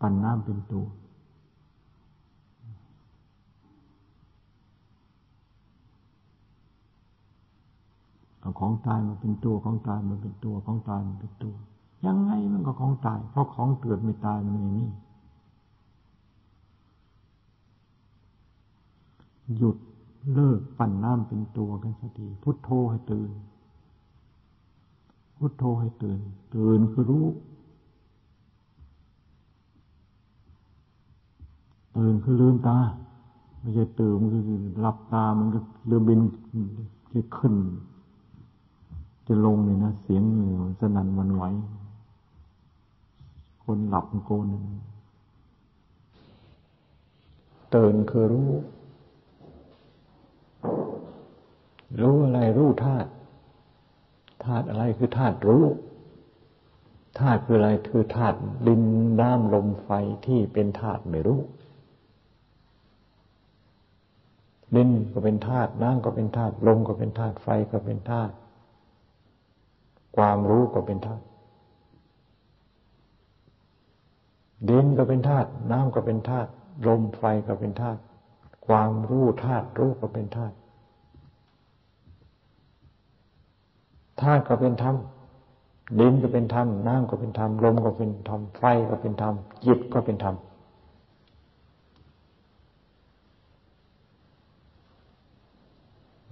[0.00, 0.84] ปั้นน้ำเป็นตัว
[8.40, 11.54] เอาของตายมาเป็นตัวของตายมาเป็นตัวของตายมาเป็นตัว
[12.06, 14.84] ยังไงมันก็ของตาย เพราะของเกิดไม่ตายมันไม่มี
[19.58, 19.76] หยุด
[20.34, 23.30] เลิกปั่นน้ำเป็นตัวกันสักทีพุทโธให้ตื่น
[25.38, 26.20] พุทโธให้ตื่น
[26.54, 27.26] ตื่นคือรู้
[31.96, 32.78] ตื่นคือลืมตา
[33.60, 34.42] ไม่ใช่ตื่นคือ
[34.80, 36.20] หลับตามันก็เรือบิน
[37.12, 37.54] จะขึ้น
[39.26, 41.44] จะลงเลยนะเสียงเหงื่อสนั่นวันไหว
[43.64, 44.46] คนหลับโกน
[47.74, 48.50] ตื่นคือรู้
[52.00, 53.10] รู้อะไรรู้ธาตุ
[54.44, 55.64] ธาตุอะไรคือธาตุรู้
[57.20, 58.82] ธาตุคืออะไรคือธาตุดิน
[59.20, 59.90] น้ำลมไฟ
[60.26, 61.40] ที่เป็นธาตุไม่รู้
[64.76, 68.32] ดินก็เป็นธาตุน้ำก็เป็นธาตุลมก็เป็นธาตุไฟก็เป็นธาตุ
[70.16, 71.24] ความรู้ก็เป็นธาตุ
[74.70, 76.50] ดินก็เป็นธาตุน้ำก็เป็นธาตุ
[76.86, 78.00] ลมไฟก็เป็นธาตุ
[78.66, 80.54] ความรู้ธาตุรู้ก็เป็นธาตุ
[84.20, 84.96] ธาตุก็เป็นธรรม
[86.00, 90.36] ดินก็เป็นธรรมน้ำก็เป็นธรรมลมก็เป็นธรรมไฟก็เป็นธรรมจิตก็เป็นธรรม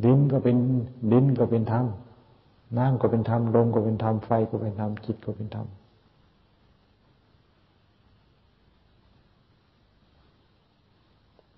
[0.04, 0.56] ดินก็เป็น
[1.12, 1.86] ดินก็เป็นธรรม
[2.78, 5.66] น้ำก็เป็นธรรมลมก็เป็นธรรมไฟก็เป็นธรรมจิตก็เป็นธรรม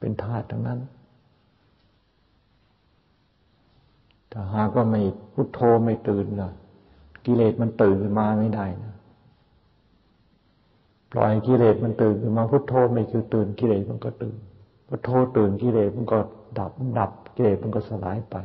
[0.03, 0.81] เป็นธาตุทั้งนั้น
[4.33, 5.03] ถ้าหากว่าไม่
[5.35, 6.51] พุทโธไม่ตื่นล่ะ
[7.27, 8.95] กิเลสมันตื่นขึ้นมาไม่ได้นะ
[11.13, 14.37] ปล่อยกิเลสมันตื่นขึ้นมาพุทโธไม่คือตื่นกิเลสมันก็ตื่น
[14.89, 16.19] พุทโธตื่นกิเลสมันก็
[16.59, 18.37] ดับดับกิเลสมันก็สลายไป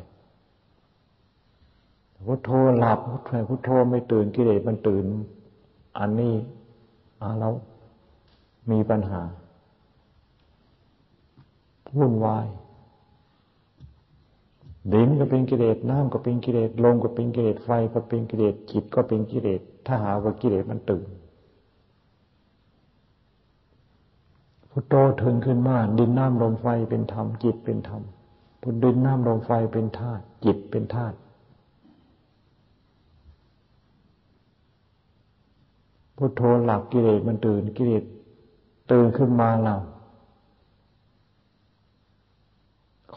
[2.27, 5.05] พุทโธหลับพุทโธพุทโธไม่ตื่นกิเลสมันตื่น
[5.99, 6.33] อันนี้
[7.21, 7.53] อาแล้ว
[8.71, 9.21] มีปัญหา
[11.95, 12.47] วุ่นวาย
[14.93, 21.07] ดินก็เป็นกิเลสน้ำก็เป็นกิเลสลมก็เป็นกิเลสไฟก็เป็นกิเลสจิตก็เป็นกิเลสถ้าหาว่ากิเลสมันตื่น
[24.69, 28.01] พุทโธถึงขึ้นมาดินน้ำลมไฟเป็นธรรมจิตเป็นธรรม
[28.61, 31.17] พุทดินน้ำลมไฟเป็นธาตุจิตเป็นธาตุ
[36.17, 38.03] พุทโธหลับกิเลสมันตื่นกิเลส
[38.91, 39.75] ตื่นขึ้นมาเรา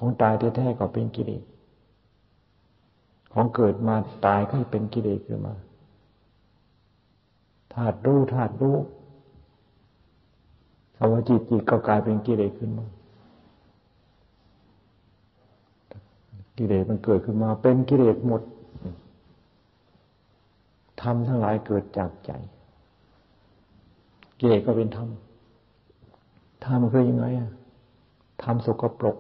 [0.03, 1.43] ของตายแท้ๆก็เป็นกิเลส
[3.33, 5.55] ของเกิดมาตายก็เป็นกิเลสขึ้นมา
[7.75, 8.77] ธาตุรู้ธาตุรู้
[10.97, 12.87] สมจิตจิตก็กลายเป็นกิเลสขึ้นมา
[16.59, 18.43] กิเลสมันเกิดขึ้นมาเป็นกิเลสหมด
[21.03, 22.31] ธรรมทั้งหลายเกิดจากใจ
[24.39, 25.09] กิเลสก็เป็นธรรม
[26.65, 27.51] ธรรมคือยังไงอะ
[28.43, 29.19] ธรรมสกปรก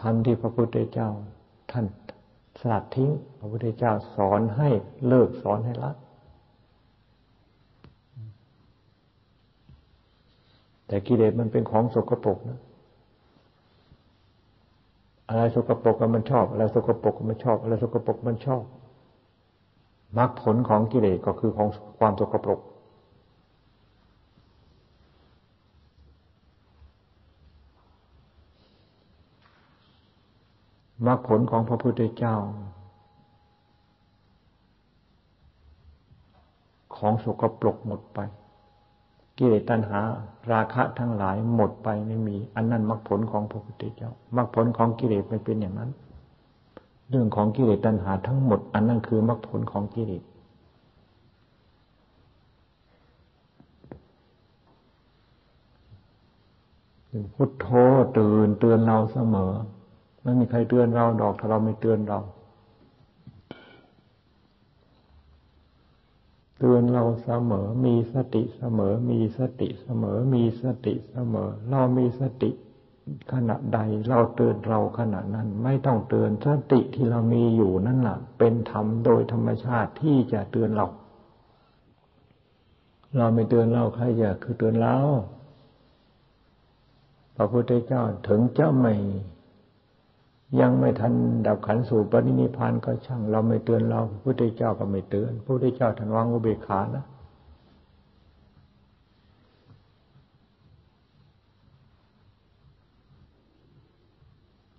[0.00, 1.08] ธรรมที่พระพุทธเจ้า
[1.72, 1.84] ท่าน
[2.60, 4.68] สลัดทิ้ง พระพุทธเจ้าสอนให้
[5.06, 5.92] เลิกสอนให้ละ
[10.86, 12.60] แต่กิเลสมันเป็นของสกปรกนะ
[15.28, 18.62] อะไรสกปรกมันชอบ อะไรสกปรกมันชอบ อะไรสกปรกมันชอบ
[20.18, 22.60] มรรคผลของกิเลสก็คือของความสกปรก
[31.06, 32.36] มรรคผลของพระพุทธเจ้า
[36.96, 38.18] ของสกปรกหมดไป
[39.38, 40.00] กิเลสตัณหา
[40.52, 45.90] ราคะทั้งหลายหมดไปไม่มี อันนั้นมรรคผลของพระพุทธเจ้ามรรคผลของกิเลสไม่เป็นอย่างนั้น
[47.10, 50.22] เรื่องของกิเลสตัณหาทั้งหมด อันนั้นคือมรรคผลของกิเลส
[57.34, 57.66] พุทโธ
[58.16, 59.52] ตื่นเตือนเราเสมอ
[60.22, 62.20] ไม่มีใครเตือนเราดอกถ้าเราไม่เตือนเรา
[66.58, 72.50] เตือนเราเสมอ มีสติเสมอ มีสติเสมอ มีสติเสมอ เรามีสติ
[73.32, 73.78] ขณะใด
[74.08, 80.86] เราเตือนเราขณะนั้น ไม่ต้องเตือนสติที่เรามีอยู่นั่นแหละเป็นธรรมโดยธรรมชาติที่จะเตือนเรา
[83.16, 84.96] เราไม่เตือนเราใครจะคือเตือนเรา
[87.36, 88.94] พระพุทธเจ้าถึงจะไม่
[90.58, 91.12] ยังไม่ทัน
[91.46, 97.04] ดับขันสู่ปรินิพานก็ช่าง เราไม่เตือนเราพระพุทธเจ้าก็ไม่เตือนพระพุทธเจ้าท่านวางอุเบกขานะ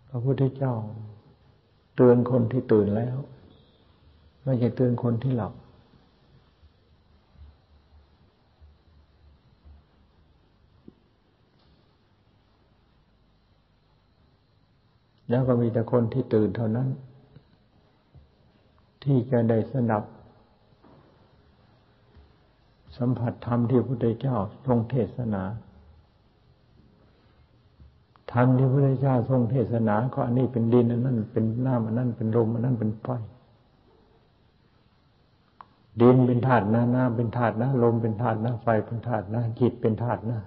[0.09, 0.73] พระพุทธเจ้า
[1.95, 3.17] เตือนคนที่ตื่นแล้ว
[4.43, 5.53] ไม่ใช่เตือนคนที่หลับ
[15.31, 16.87] แล้วก็มีแต่คนที่ตื่นเท่านั้น
[19.03, 20.03] ที่จะได้สนับ
[22.97, 25.43] สัมผัสธรรมที่พระพุทธเจ้าทรงเทศนา
[28.33, 33.07] ธรรมที่พระพุทธเจ้าทรงเทศนา ก็อันนี้เป็นดินอันนั้นเป็นน้ำอันนั้นเป็นลมอันนั้นเป็นไฟ
[36.01, 40.39] ดินเป็นธาตุนะน้ำเป็นธาตุนะลมเป็นธาตุนะไฟเป็นธาตุนะจิตเป็นธาตุนะ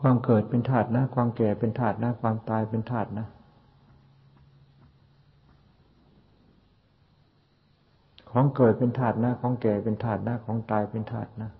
[0.00, 3.26] ความเกิดเป็นธาตุนะ ความแก่เป็นธาตุนะ ความตายเป็นธาตุนะ
[8.30, 11.50] ของเกิดเป็นธาตุนะ ของแก่เป็นธาตุนะ ของตายเป็นธาตุนะ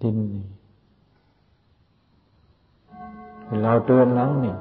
[0.00, 0.44] ดินนี่
[3.62, 4.54] เราเตือนแล้วนี่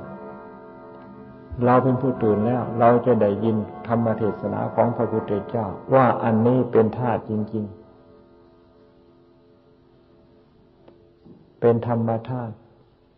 [1.66, 7.84] เราเป็นผู้ตื่นแล้ว เราจะได้ยินธรรมเทศนาของพระพุทธเจ้า ว่าอันนี้เป็นธาตุจริง ๆ
[11.60, 12.54] เป็นธรรมธาตุ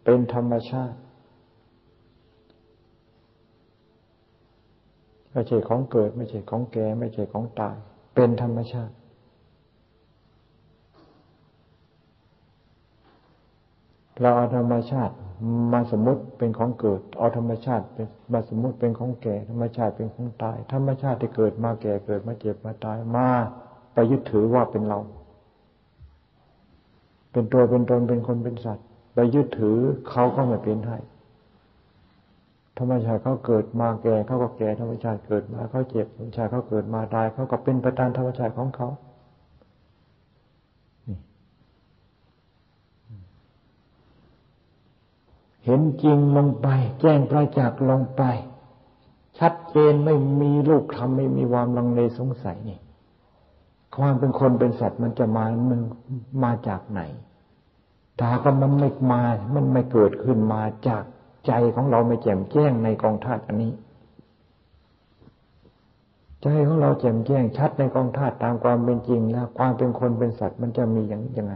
[0.06, 0.98] เป็นธรรมชาติ
[5.32, 7.76] ไม่ใช่ของเกิด ไม่ใช่ของแก่ไม่ใช่ของตาย
[8.16, 8.94] เป็นธรรมชาติ
[14.22, 15.14] เราเอาธรรมชาติ
[15.74, 23.28] มาสมมติเป็นของเกิด เอาธรรมชาติเป็นมาสมมติเป็นของแก่ ธรรมชาติเป็นของตาย ธรรมชาติที่เกิดมาแก่เกิดมาเจ็บมาตายมา
[23.94, 25.00] ไปยึดถือว่าเป็นเรา
[27.32, 29.78] เป็นตัวเป็นตนเป็นคนเป็นสัตว์ ไปยึดถือ
[30.10, 30.98] เขาก็ไม่เป็นให้
[32.80, 38.90] ธรรมชาติเขาเกิดมาแก่เขาก็แก่ธรรมชาติเกิดมาเขาเจ็บธรรมชาติเขาเกิดมาตายเขาก็เป็นไปตามธรรมชาติของเขา
[45.66, 46.68] เห็นจริงลงไป
[47.02, 48.24] แจ้งประจักษ์ลงไป
[49.40, 52.80] ชัดเจนไม่มีลูกคำไม่มีความลังเลสงสัยนี่
[53.98, 55.82] ความเป็นคนเป็นสัตว์มันจะมามัน
[56.44, 57.02] มาจากไหน
[58.20, 59.22] ถ้าก็มันไม่มา
[59.56, 61.04] มันไม่เกิดขึ้นมาจาก
[61.48, 63.74] ใจของเราไม่แจ่มแจ้งในกองธาตุอันนี้
[66.44, 71.54] ใจของเราแจ่มแจ้งชัดในกองธาตุตามความเป็นจริงแล้วความเป็นคนเป็นสัตว์มันจะมีอย่างยังไง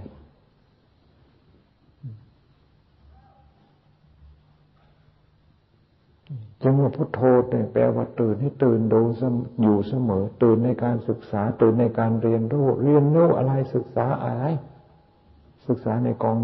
[6.62, 9.02] จึงว่าพุทโธเนี่ยแปลว่าตื่นให้ตื่นดู
[9.62, 14.44] อยู่เสมอ ตื่นในการศึกษา ตื่นในการเรียนรู้ เรียนรู้อะไรศึกษาอะไร
[15.68, 16.38] ศึกษาในกอง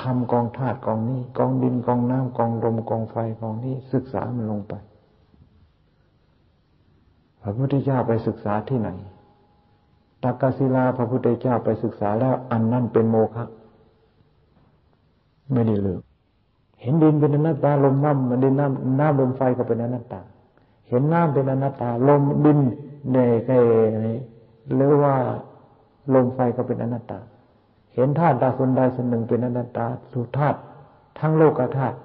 [0.00, 4.74] ทำกองธาตุกองนี้ กองดินกองน้ำกองลมกองไฟกองนี้ ศึกษามันลงไป
[7.42, 8.90] พระพุทธเจ้าไปศึกษาที่ไหน
[10.22, 13.44] ตักกศิลาพระพุทธเจ้าไปศึกษาแล้วอันนั้นเป็นโมฆะ
[15.52, 16.02] ไม่ได้เลือก
[16.82, 20.20] เห็นดินเป็นอนัตตาลมน้ำดินน้ำน้ำลมไฟก็เป็นอนัตตา
[20.88, 22.58] เห็นน้ำเป็นอนัตตาลมดิน
[23.12, 23.16] ใน
[23.46, 23.52] ใน
[24.74, 25.14] หรือว่า
[26.14, 27.18] ลมไฟก็เป็นอนัตตา
[27.94, 30.58] เห็นธาตุใดคนใดคนหนึ่งเป็นอนัตตาสุธาตุ
[31.18, 31.98] ทั้งโลกธาตุ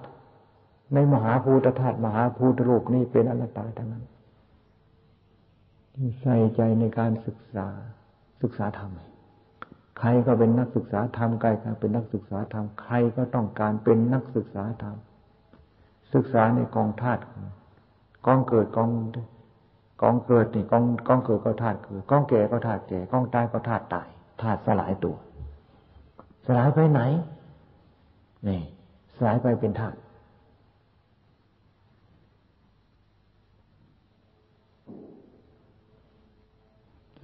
[0.93, 4.03] ในมหาภูตธาตุมหาภูตโลกนี้เป็นอนัตตาทั้งนั้น
[6.21, 7.67] ใส่ใจในการศึกษา
[8.41, 8.91] ศึกษาธรรม
[9.99, 14.95] ใครก็เป็นนักศึกษาธรรมใครก็เป็นนักศึกษาธรรมใครก็ต้องการเป็นนักศึกษาธรรม
[16.13, 17.21] ศึกษาในกองธาตุ
[18.25, 18.89] กองเกิดกอง
[20.01, 24.07] กองเกิดนี่กองกองเกิดก็ธาตุเกิดกองแก่ก็ธาตุแก่กองตายก็ธาตุตาย
[24.41, 25.15] ธาตุสลายตัว
[26.45, 27.01] สลายไปไหน
[28.47, 28.61] นี่
[29.15, 29.97] สลายไปเป็นธาตุ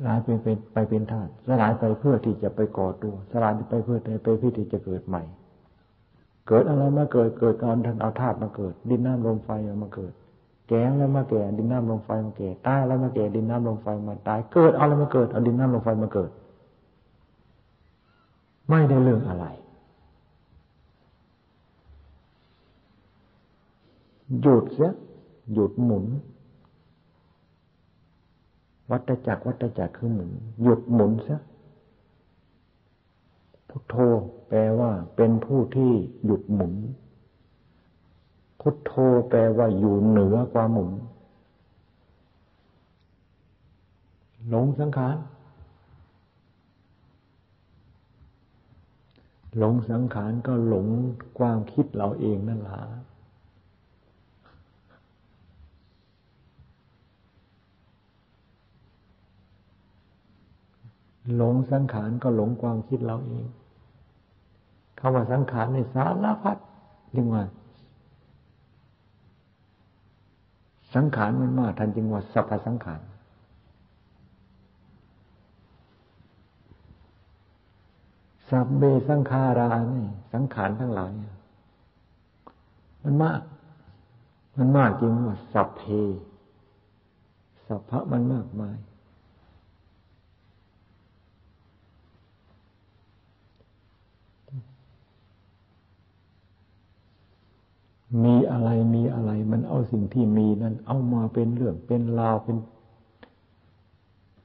[0.07, 5.23] ลายไปเป็นไปเป็นธาตุสลายไปเพื่อที่จะไปก่อตัวสลายไปเพื่อไปเพื่อที่จะเกิดใหม่
[6.47, 9.49] เกิดอะไรมาเกิดเกิดตอนท่านเอาธาตุมาเกิด ดินน้ำลมไฟ
[9.83, 10.13] มาเกิด
[10.69, 16.31] แก่แล้วมาแก่ ดินน้ำลมไฟมาแก่ตายแล้วมาแก่ดินน้ำลมไฟมาตายเกิดเอาอะไรมาเกิดเอาดินน้ำลมไฟมาเกิด
[18.69, 19.45] ไม่ได้เรื่องอะไร
[24.41, 24.91] หยุดเสีย
[25.53, 26.05] หยุดหมุน
[28.93, 30.31] วัฏจักรวัฏจักรคือหมุน
[30.63, 31.41] หยุดหมุนซะ
[33.69, 33.95] พุทโธ
[34.49, 35.91] แปลว่า เป็นผู้ที่
[36.25, 36.73] หยุดหมุน
[38.61, 38.93] พุทโธ
[39.29, 40.91] แปลว่าอยู่เหนือความหมุน
[44.49, 45.15] หลงสังขาร
[49.57, 50.87] หลงสังขารก็หลง
[51.37, 52.83] ความคิดเราเองนั่นแหละ
[61.35, 63.45] หลงสังขารก็หลงความคิดเราเอง
[64.99, 66.57] คำว่าสังขารในสารพัด
[67.11, 67.43] เรียกว่า
[70.95, 73.01] สังขารมันมากทันจึงว่าสัพพสังขาร
[78.49, 81.11] สัพเบสังขารานี่สังขารทั้งหลาย
[83.03, 83.41] มันมาก
[84.57, 85.83] มันมากจริงว่าสัพเพ
[87.67, 88.77] สัพพะมันมากมาย
[98.21, 102.57] มีอะไรมีอะไร มันเอาสิ่งที่มีนั้น เอามาเป็นเรื่องเป็นราวเป็น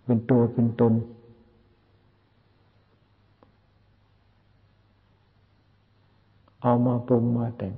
[0.04, 0.92] เป็นตัวเป็นตน
[6.62, 7.74] เอามาปรุงมาแต่ง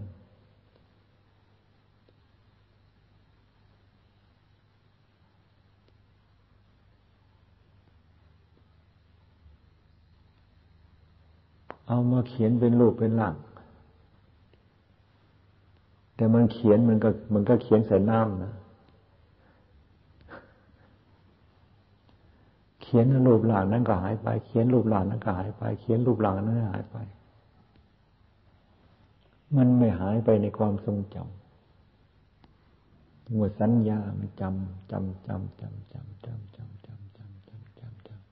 [11.89, 13.35] เอามาเขียนเป็นรูปเป็นร่าง
[16.21, 18.53] แต่มันเขียนมันก็มันก็เขียนใส่น้ำนะ
[22.83, 26.97] เขียนรูปหลานนั้นก็หายไป เขียนรูปหลานนั้นก็หายไป เขียนรูปหลานนั้นหายไป
[29.57, 38.25] มันไม่หายไปในความทรงจำหัวสัญญามันจำจำจำจำจำจำจำจำจำ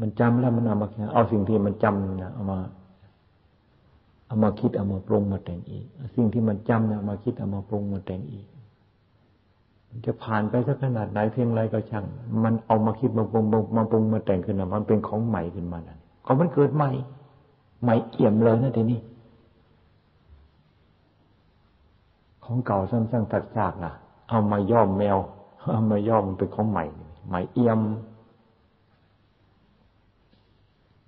[0.00, 2.60] มันจำแล้วมันเอามาเอาสิ่งที่มันจำน่ะเอามา
[4.26, 8.46] เอามาคิดเอามาปรุงมาแต่งอีก สิ่งที่มันจำเนี่ยมาคิดเอามาปรุงมาแต่งอีก
[9.88, 12.04] มันจะผ่านไปสักขนาดไหนเพียงไรก็ช่าง
[12.44, 13.44] มันเอามาคิดมาปรุง
[13.76, 16.90] มาปรุงมาแต่งขึ้นมามันเป็นของใหม่ขึ้นมานั่นก็มันเกิดใหม่
[17.82, 19.00] ใหม่เอี่ยมเลยนะทีนี้
[22.44, 23.92] ของเก่าซ้ำๆตัดซากนะ
[24.28, 25.18] เอามาย่อมแมว
[25.70, 26.84] เอามาย่อมมันเป็นของใหม่
[27.28, 27.80] ใหม่เอี่ยม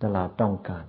[0.03, 0.85] ตลาดต้องการ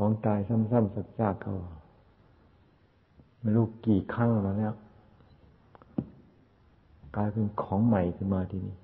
[0.00, 1.54] ของตายซ้ำๆสักซากเขา
[3.40, 4.74] ไม่รู้กี่ครั้งแล้วเนี่ย
[7.16, 8.76] กลายเป็นของใหม่ขึ้นมาทีนี้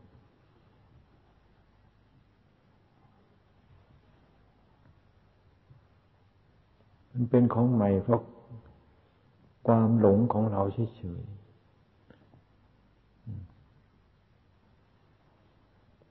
[7.13, 8.23] มันเป็นของใหม่เพราะ
[9.67, 11.45] ความหลงของเราเฉยๆ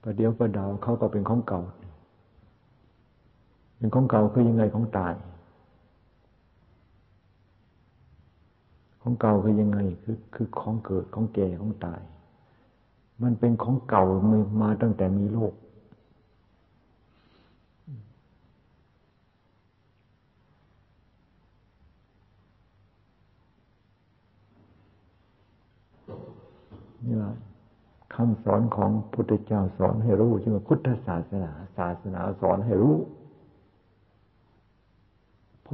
[0.02, 5.14] ประเดี๋ยวประดาวเขาก็เป็นของเก่า็นของเก่าคือยังไงของตาย
[9.00, 12.00] ของเก่าคือยังไงคือคือของเกิดของแก่ของตาย
[13.22, 14.32] มันเป็นของเก่าม
[14.62, 15.54] มาตั้งแต่มีโลก
[27.06, 27.34] นี่แหละ
[28.14, 32.96] คำสอนของพุทธเจ้าสอนให้รู้จึงว่าพุทธศาสนา ศาสนาสอนให้รู้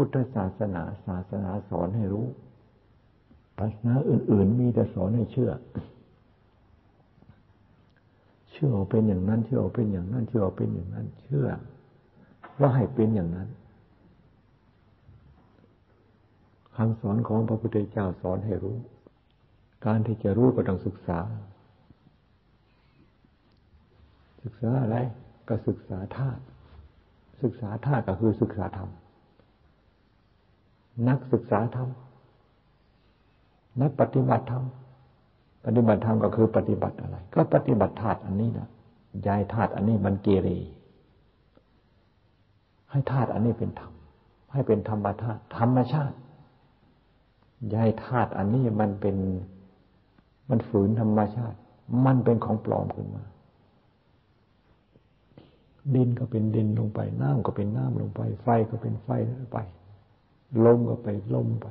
[0.03, 2.27] พุทธศาสนาศาสนาสอนให้รู้
[3.57, 5.51] ศาสนาอื่น ๆ มีแต่สอนให้เชื่อ
[8.53, 11.49] เชื่อเป็นอย่างนั้นเชื่อเป็นอย่างนั้นเชื่อเป็นอย่างนั้น เชื่อ
[12.59, 13.49] ว่าให้เป็นอย่างนั้น
[16.77, 18.77] คำสอนของพระพุทธเจ้าสอนให้รู้
[19.87, 21.19] การที่จะรู้ก็ต้องศึกษา
[24.43, 24.97] ศึกษาอะไร
[25.49, 26.43] ก็ศึกษาธาตุ
[27.43, 28.91] ศึกษาธาตุก็คือศึกษาธรรม
[31.09, 31.89] นักศึกษาธรรม
[33.81, 34.65] นักปฏิบัติธรรม
[35.65, 38.69] ปฏิบัติธรรมก็คือปฏิบัติอะไร ก็ปฏิบัติธาตุอันนี้นะ
[39.27, 40.49] ย้ายธาตุอันนี้มันเกเร
[42.91, 43.93] ให้ธาตุอันนี้เป็นธรรม
[44.53, 46.17] ให้เป็นธรรมธาตุธรรมชาติ
[47.75, 49.17] ย้ายธาตุอันนี้มันเป็น
[50.51, 51.59] มันฝืนธรรมชาติ
[52.07, 53.25] มันเป็นของปลอมขึ้นมา
[55.95, 59.59] ดินก็เป็นดินลงไป น้ำก็เป็นน้ำลงไป ไฟก็เป็นไฟลงไป
[60.65, 61.67] ลมก็ไปลมไป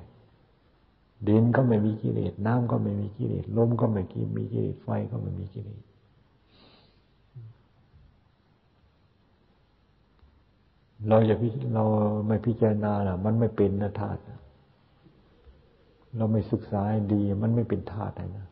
[1.27, 4.01] ดินก็ไม่มีกิเลสน้ำก็ไม่มีกิเลสลมก็ไม่
[4.35, 5.81] มีกิเลสไฟก็ไม่มีกิเลส
[11.07, 11.83] เราอย่าพิเรา
[12.27, 14.21] ไม่พิจารณาล่ะ มันไม่เป็นนะธาตุ
[16.17, 16.81] เราไม่ศึกษา
[17.13, 18.47] ดี มันไม่เป็นธาตุนะ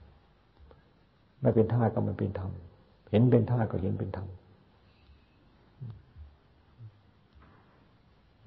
[1.41, 2.51] ไม่เป็นธาตุก็ไม่เป็นธรรม
[3.11, 4.28] เห็นเป็นธาตุก็เห็นเป็นธรรม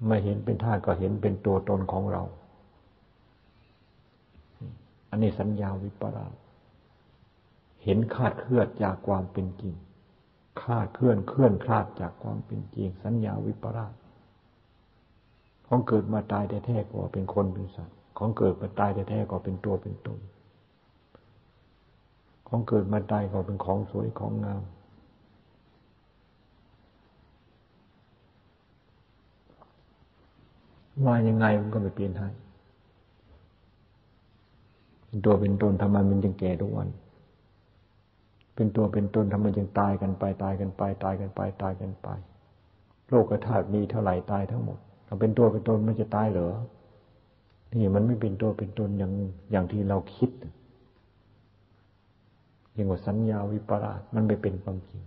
[0.07, 2.23] ไม่เห็นเป็นธาตุก็เห็นเป็นตัวตนของเรา
[5.09, 6.33] อันนี้สัญญาวิปลาส
[7.83, 9.75] เห็นคาดเคลื่อนจากความเป็นจริง
[10.63, 13.93] คาดเคลื่อนเคลื่อนคลาดจากความเป็นจริง สัญญาวิปลาส
[15.67, 20.19] ของเกิดมาตายแท้ๆก็เป็นคนเป็นสัตว์ ของเกิดมาตายแท้ๆก็เป็นตัวเป็นตน
[22.47, 24.61] ของเกิดมาตายก็เป็นของสวยของงาม
[31.05, 32.29] ว่ายังไงมันก็ไม่เปลี่ยนให้
[35.05, 36.87] เป็นตัวเป็นตนทำไมมันจึงแก่ทุกวัน
[38.55, 42.07] เป็นตัวเป็นตนทำไมจึงตายกันไป ตายกันไป ตายกันไป ตายกันไป
[43.09, 46.49] โลกธาตุมีเท่าไหร่ตายทั้งหมดถ้าเป็นตัวเป็นตนมันจะตายเหรอ
[47.73, 49.11] นี่มันไม่เป็นตัวเป็นตนอย่าง
[49.51, 50.29] อย่างที่เราคิด
[52.73, 55.01] อย่างว่าสัญญาวิปลาสมันไม่เป็นความจริง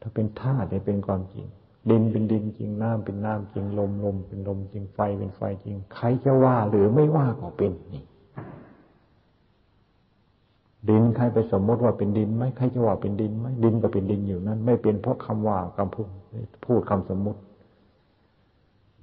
[0.00, 1.46] ถ้าเป็นธาตุได้เป็นความจริง
[1.90, 8.04] ดินเป็นดินจริงน้ำเป็นน้ำจริงลมลมเป็นลมจริงไฟเป็นไฟจริง ใครจะว่าหรือไม่ว่าก็เป็นนี่
[10.88, 16.06] ดินใครไปสมมติว่าเป็นดินไหมใครจะว่าเป็นดินไหมดินก็เป็นดินอยู่นั้น ไม่เป็นเพราะคำว่าคำพูด
[16.64, 17.40] พูดคำสมมติ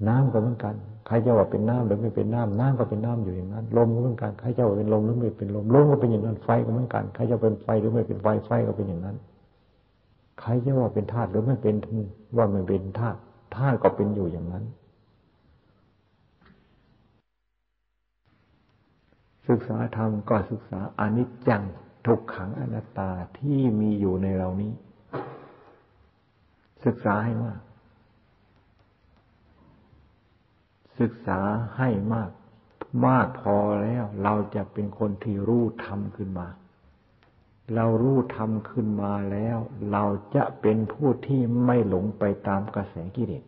[0.08, 0.76] น้ำก็เหมือนกัน
[1.08, 9.16] ใครจะว่าเป็นน้ำหรือไม่เป็นน้ำน้ำก็เป็นน้ำอยู่อย่างนั้น ลมก็เหมือนกันใครจะว่าเป็นลมหรือไม่เป็นลมลมก็เป็นอย่างนั้นไฟก็เหมือนกันใครจะเป็นไฟหรือไม่เป็นไฟไฟก็เป็นอย่างนั้น
[10.40, 11.76] ใครจะว่าเป็นธาตุหรือไม่เป็น
[12.38, 13.20] ว่าไม่เป็นธาตุ
[13.56, 14.66] ธาตุก็เป็นอยู่อย่างนั้น
[19.48, 21.64] ศึกษาธรรมก็ศึกษาอนิจจัง
[22.06, 24.74] ทุกขังอนัตตาที่มีอยู่ในเรานี้
[26.86, 27.60] ศึกษาให้มาก
[31.00, 31.40] ศึกษา
[31.78, 32.32] ให้มาก
[33.08, 36.48] มากพอแล้วเราจะเป็นคนที่รู้ธรรมขึ้นมา
[37.76, 39.58] เรารู้ธรรมขึ้นมาแล้ว
[39.92, 40.04] เรา
[40.36, 43.44] จะเป็นผู้ที่ไม่หลงไปตามกระแสกิเลส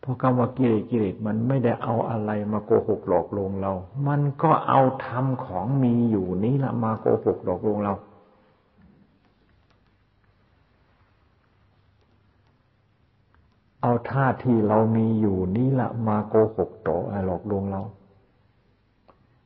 [0.00, 3.72] เพราะคำว่ากิเลสกิเลสมันไม่ได้เอาอะไรมาโกหกหลอกลวงเรา
[4.08, 7.94] มันก็เอาธรรมของมีอยู่นี้ละมาโกหกหลอกลวงเรา
[13.82, 17.82] เอาท่าที่เรามีอยู่นี้ละมาโกหกต่อหลอกลวงเรา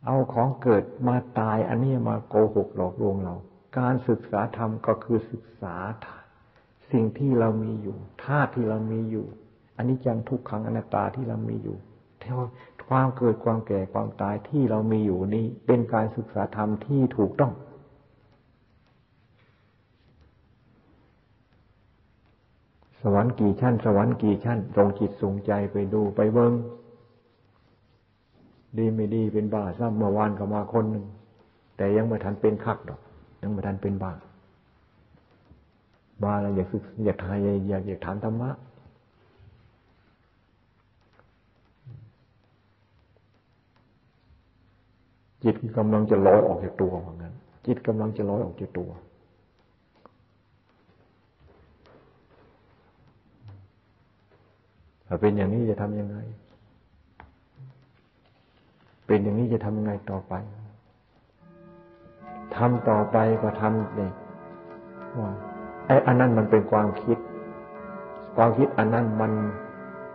[0.07, 3.35] เอาของเกิดมาตายอันนี้มาโกหกหลอกลวงเรา
[3.79, 5.75] การศึกษาธรรมก็คือศึกษา
[6.93, 9.27] สิ่งที่เรามีอยู่ท่าที่เรามีอยู่
[9.77, 11.77] อันนี้จังทุกขังอนัตตาที่เรามีอยู่
[12.21, 12.39] เท่า
[12.89, 17.53] ความเกิดความแก่ความตายที่เรามีอยู่นี้ เป็นการศึกษาธรรมที่ถูกต้อง
[23.01, 26.53] สวรรค์กี่ชั้น สวรรค์กี่ชั้นตรงจิตสูงใจไปดูไปเบิ้ง
[28.79, 31.05] ดีไม่ดีเป็นบ้าซ้ำเมื่อวานก็มาคนหนึ่ง
[31.77, 33.01] แต่ยังไม่ทันเป็นคักดอก
[33.43, 34.13] ยังไม่ทันเป็นบ้า
[36.23, 38.51] บ้าแล้วอยากศึกอยากทายอยากอยากถามธรรมะ
[45.45, 47.33] จิตกำลังจะลอยออกจากตัวเหมือนกัน
[47.67, 48.91] จิตกำลังจะลอยออกจากตัว
[55.07, 56.17] ถ้าเป็นอย่างนี้จะทำยังไง
[59.07, 60.35] เป็นอย่างนี้จะทำยังไงต่อไป
[62.57, 64.13] ทำต่อไปก็ทำเนี่ย
[65.19, 65.31] ว่า
[65.87, 67.19] ไอ้อันนั้นมันเป็นความคิด
[68.37, 69.33] ความคิดอันนั้นมัน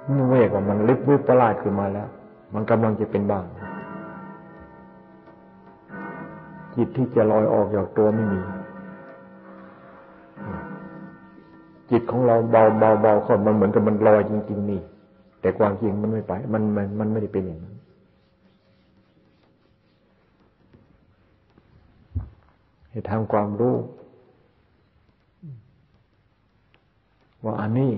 [0.06, 2.08] เมื่อว่ามันลิบวิปลาดขึ้นมาแล้ว
[2.54, 3.44] มันกำลังจะเป็นบ้าง
[6.76, 8.42] จิตที่จะลอยออกจากตัวไม่มี
[11.92, 14.82] จิตของเราเบาเบาเบาคนมันเหมือนกับมันลอยจริง ๆ นี่
[15.42, 17.69] แต่ความจริงมันไม่ไป มันมันมันไม่ได้เป็นอย่างนั้น
[22.90, 23.78] ให้ทำความรู้
[27.44, 27.92] ว่าอันนี้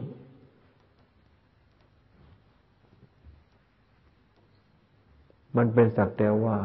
[5.58, 6.58] มันเป็นสักแต่ว่า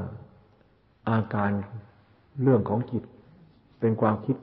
[1.09, 1.51] อาการ
[2.43, 3.03] เรื่องของจิต
[3.81, 4.37] เป็นความคิด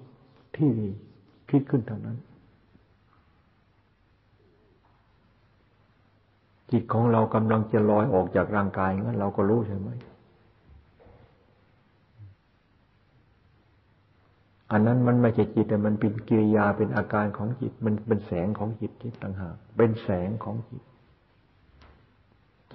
[0.57, 0.71] ที่
[1.49, 2.17] คิดขึ้นเท่านั้น
[6.71, 9.89] จิตของเรากำลังจะลอยออกจากร่างกายงั้นเราก็รู้ใช่ไหม
[14.73, 20.83] อันนั้นมันไม่ใช่จิตแต่มันเป็นกิริยาเป็นอาการของจิต มันเป็นแสงของจิตที่ต่างหากเป็นแสงของจิต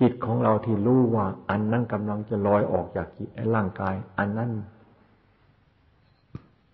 [0.00, 4.50] จิตของเราที่รู้ว่า อันนั้นกำลังจะลอยออกจากจิตไอ้ร่างกาย อันนั้น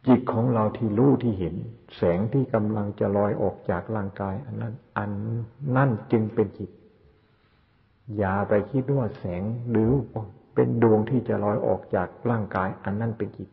[0.06, 1.54] จิตของเราที่รู้ที่เห็น
[1.96, 5.10] แสงที่กำลังจะลอยออกจากร่างกาย อันนั้น อัน
[5.76, 6.70] นั่นจึงเป็นจิต
[8.16, 9.90] อย่าไปคิดว่าแสงหรือ
[10.54, 13.48] เป็นดวงที่จะลอยออกจากร่างกาย อันนั้นเป็นจิต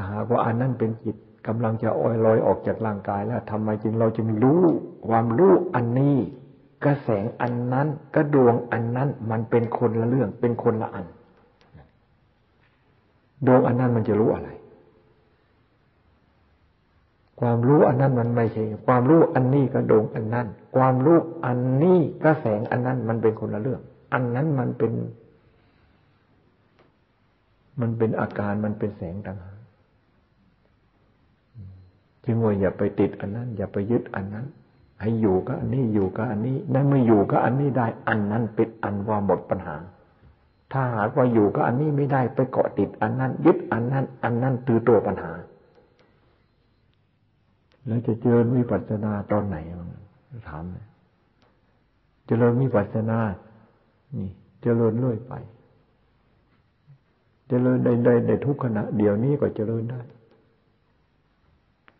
[0.00, 4.62] ถ้าหากว่าอันนั้นเป็นจิตกำลังจะออยลอยออกจากร่างกายแล้วทำไมจึงเราจึงรู้
[5.06, 6.16] ความรู้อันนี้
[6.84, 11.06] กระแสงอันนั้นกระดวงอันนั้นมันเป็นคนละเรื่องเป็นคนละอัน
[13.46, 14.50] ดวงอันนั้นมันจะรู้อะไร
[17.40, 20.46] ความรู้อันนั้นมันไม่ใช่ ความรู้อันนี้ก็ดวงอันนั้น
[20.76, 23.80] ความรู้อันนี้ก็แสงอันนั้นมันเป็นคนละเรื่อง
[24.12, 24.92] อันนั้นมันเป็น
[27.80, 29.57] มันเป็นอาการมันเป็นแสงต่างหาก
[32.30, 34.46] จึงว่าอย่าไปติดอันนั้น อย่าไปยึดอันนั้น
[35.00, 39.76] ให้อยู่กับอันนี้อยู่กับอันนี้นั่นไม่อยู่กับอันนี้ได้อันนั้นเป็นอันว่าหมดปัญหา
[40.72, 45.32] ถ้าหากว่าอยู่ก็อันนี้ไม่ได้ไปเกาะติดอันนั้น ยึดอันนั้น อันนั้นตือตัวปัญหา
[47.86, 49.56] แล้วจะเจริญวิปัสสนาตอนไหน
[50.48, 50.86] ถามเลย
[52.26, 53.18] เจริญวิปัสสนา
[54.14, 54.28] นี่
[54.62, 55.32] เจริญเรื่อยไป
[57.48, 60.00] เจริญใดๆในทุกขณะ เดี๋ยวนี้ก็เจริญได้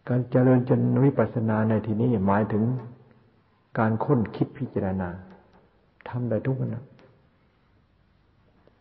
[0.09, 2.65] การเจริญจนวิปัสสนาในที่นี้หมายถึง
[3.79, 5.09] การค้นคิดพิจารณา
[6.09, 6.83] ทำได้ทุกขณะ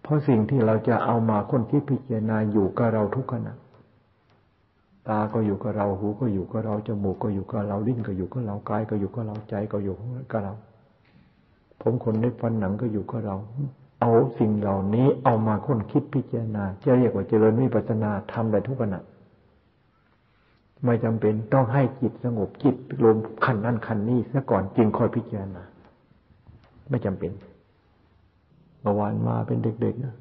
[0.02, 3.54] เพราะสิ่งที่เราจะเอามาค้นคิดพิจารณาอยู่กับเราทุกขณะ
[5.08, 9.96] ตาก็อยู่กับเรา หูก็อยู่กับเรา จมูกก็อยู่กับเรา ลิ้นก็อยู่กับเรา กายก็อยู่กับเรา ใจก็อยู่
[10.32, 10.54] กับเรา
[11.82, 13.36] ผมขนเล็บฟันหนังก็อยู่กับเรา
[14.02, 19.02] เอาสิ่งเหล่านี้เอามาค้นคิดพิจารณาจะเรียกว่าเจริญวิปัสสนาทำได้ทุกขณะ
[20.86, 25.64] ไม่จำเป็นต้องให้จิตสงบจิตลมขันนั่นขันนี้ซะก่อนจึงค่อยพิจารณา
[26.90, 27.32] ไม่จำเป็น
[28.82, 30.16] เมื่อวานมาเป็นเด็กๆนะ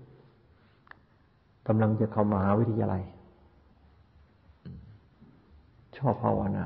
[1.67, 3.03] กำลังจะเข้ามหาวิทยาลัย
[5.97, 6.65] ชอบภาวนา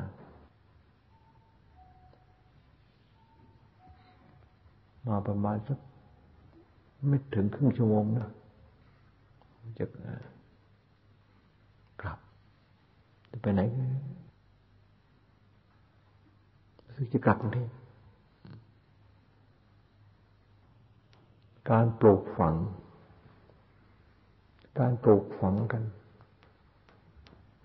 [5.08, 5.78] มาประมาณสัก
[7.06, 8.28] ไม่ถึงครึ่งชั่วโมงนะ
[9.78, 9.84] จะ
[12.02, 12.18] กลับ
[13.29, 13.60] จะ ไปไหน
[16.86, 17.70] รู้สึกจะกลับกรุงเทพ
[21.70, 22.54] การปลูกฝัง
[24.78, 25.82] การปลูกฝังกัน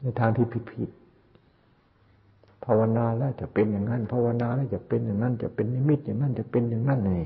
[0.02, 0.90] ในทางที่ผิดผิด
[2.66, 7.26] ภาวนาแล้วจะเป็นอย่างนั้น ภาวนาแล้วจะเป็นอย่างนั้น จะเป็นนิมิตอย่างนั้น จะเป็นอย่างนั้นเลย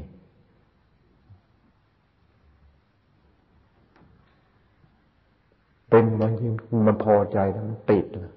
[5.90, 6.48] เป็นบางที
[6.88, 8.32] มันพอใจแล้วมันติดเลย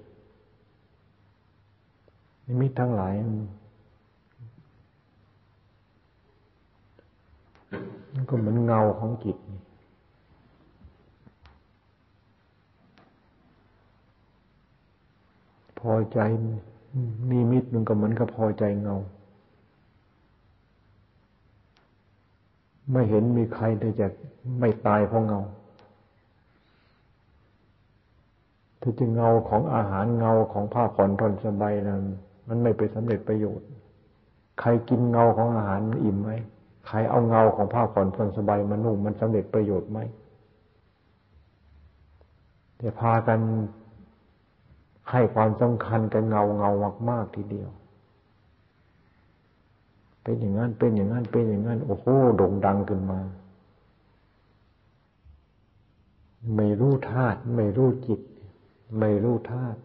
[2.45, 3.13] นิมิตทั้งหลาย
[8.13, 9.37] มันก็เหมือนเงาของจิต
[15.79, 16.19] พอใจ
[17.29, 18.95] นิมิตมันก็เหมือนกับพอใจเงา
[22.91, 24.07] ไม่เห็นมีใครที่จะ
[24.59, 25.41] ไม่ตายเพราะเงา
[28.81, 32.03] ถ้าจะเงาของอาหารเงาของผ้าผ่อนทนสบายนั้น
[32.47, 33.67] มันไม่ไปสำเร็จประโยชน์
[34.59, 36.31] ใครกินเงาของอาหารมันอิ่มไหม
[36.87, 39.99] ใครเอาเงาของผ้าผ่อนทนสบายมานุ่งมันสำเร็จประโยชน์ไหม
[42.77, 43.39] แต่พากัน
[45.11, 46.71] ให้ความสำคัญกับเงาเงา
[47.09, 47.69] มากๆทีเดียว
[50.23, 52.05] เป็นอย่างนั้นเป็นอย่างนั้นเป็นอย่างนั้นโอ้โห
[52.37, 53.19] โด่งดังขึ้นมา
[56.55, 58.21] ไม่รู้ธาตุไม่รู้จิต
[58.99, 59.79] ไม่รู้ธาตุ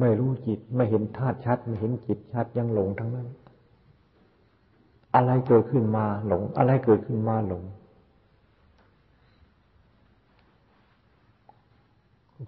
[0.00, 3.28] ไม่รู้จิต ไม่เห็นธาตุชัด ไม่เห็นจิตชัดยังหลงทั้งนั้น
[5.14, 7.62] อะไรเกิดขึ้นมาหลง อะไรเกิดขึ้นมาหลง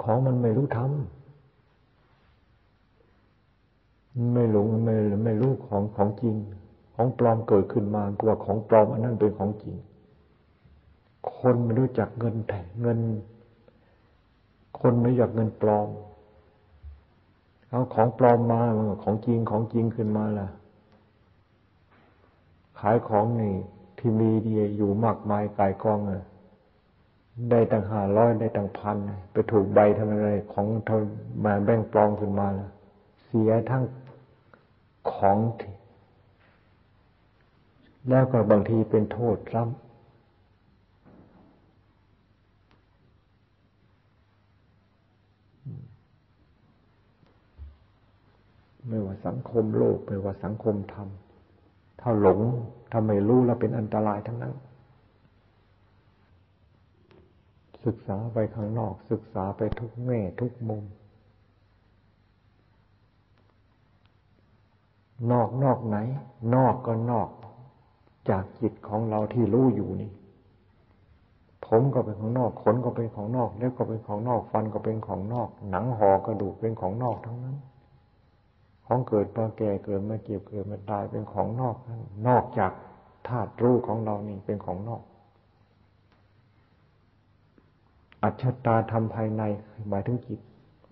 [0.02, 0.88] ของมันไม่รู้ทำ
[4.32, 6.34] ไม่หลงไม่ไม่รู้ของของจริง
[6.94, 9.76] ของปลอมเกิดขึ้นมากว่าของปลอมอันนั้นเป็นของจริง
[11.36, 12.98] คนไม่รู้จักเงินแถเงิน
[14.80, 15.88] คนไม่อยากเงินปลอม
[17.70, 18.60] เอาของปลอมมา
[19.02, 20.48] ของจริงของจริงขึ้นมาล่ะ
[22.80, 23.54] ขายของนี่
[23.98, 26.22] ที่มีดีอยู่มากมายกายกองอะ
[27.50, 28.96] ได้ตั้งห้าร้อยได้ตั้งพัน
[29.32, 30.90] ไปถูกใบทำอะไรของท
[31.44, 32.70] มาแบ่งปลองขึ้นมาล้ว
[33.24, 33.82] เสียทั้ง
[35.12, 35.38] ของ
[38.08, 39.85] แล้วก็บางทีเป็นโทษซ้ำ
[48.88, 51.08] ไม่ว่าสังคมโลก ไม่ว่าสังคมธรรม
[52.00, 52.40] ถ้าหลง
[52.90, 54.54] ถ้าไม่รู้แล้วเป็นอันตรายทั้งนั้น
[57.84, 60.84] ศึกษาไปข้างนอก ศึกษาไปทุกแง่ทุกมุม
[65.32, 65.96] นอกนอกไหน
[66.54, 67.28] นอกก็นอก
[68.30, 70.10] จากจิตของเราที่รู้อยู่นี่
[71.66, 77.56] ผมก็เป็นของนอก ขนก็เป็นของนอก เล็บก็เป็นของนอก ฟันก็เป็นของนอก หนังห่อกระดูกเป็นของนอกทั้งนั้น
[78.86, 82.72] ของเกิดมาแก่เกิดมาเก็บเกิดมาตายเป็นของนอกนั่นนอกจาก
[83.28, 85.02] ธาตุรู้ของเรานี่เป็นของนอก
[88.22, 89.42] อัจฉตาธรรมภายใน
[89.88, 90.40] หมายถึงจิต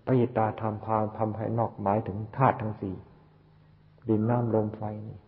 [0.07, 2.95] ปิตาธรรมพาธรรมภายนอกหมายถึงธาตุทั้งสี่
[4.09, 5.19] ดินน้ำลมไฟนี่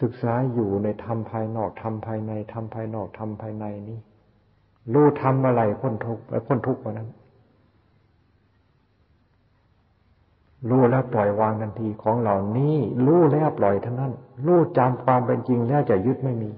[0.00, 3.98] ศึกษาอยู่ในธรรมภายนอกธรรมภายในธรรมภายนอกธรรมภายในนี้
[4.92, 7.08] รู้ทำอะไรพ้นทุกข์พ้นทุกข์ว่านั้น
[10.68, 14.12] รู้แล้วปล่อยวางทันทีของเหล่านี้ รู้แล้วปล่อยเท่านั้น
[14.46, 16.50] รู้จำความเป็นจริงแล้วจะยึดไม่มี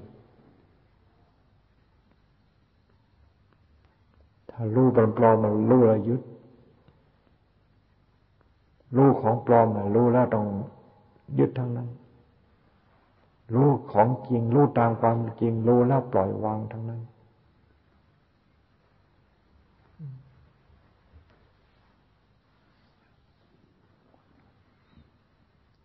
[4.51, 4.87] ถ้ารู้
[5.17, 6.23] ปลอมมันรู้แล้วยึด
[8.97, 10.47] รู้ของปลอมมันรู้แล้วต้อง
[11.39, 11.89] ยึดทั้งนั้น
[13.55, 17.01] รู้ของจริงรู้ตามความจริงรู้แล้วปล่อยวางทั้งนั้น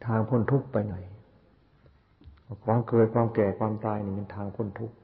[0.06, 0.96] ทางพ้นทุกข์ไปไหน
[2.66, 4.96] ความเกิดความแก่ความตายนี่เป็นทางพ้นทุกข์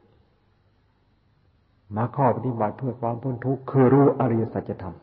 [1.95, 4.95] มาข้อปฏิบัติเพื่อความพ้นทุกข์คือรู้อริยสัจธรรม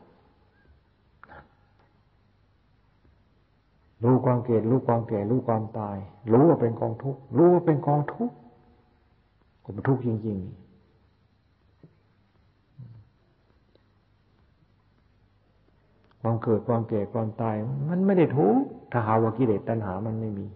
[4.03, 5.97] รู้ความเกิดรู้ความแก่รู้ความตาย
[6.31, 8.35] รู้ว่าเป็นกองทุกข์รู้ว่าเป็นกองทุกข์
[9.63, 10.68] ก็เป็นทุกข์จริงๆ
[16.21, 17.55] ความเกิดความแก่ความตาย
[17.89, 18.61] มันไม่ได้ทุกข์
[18.91, 20.47] ถ้าหาว่ากิเลสตัณหามันไม่มี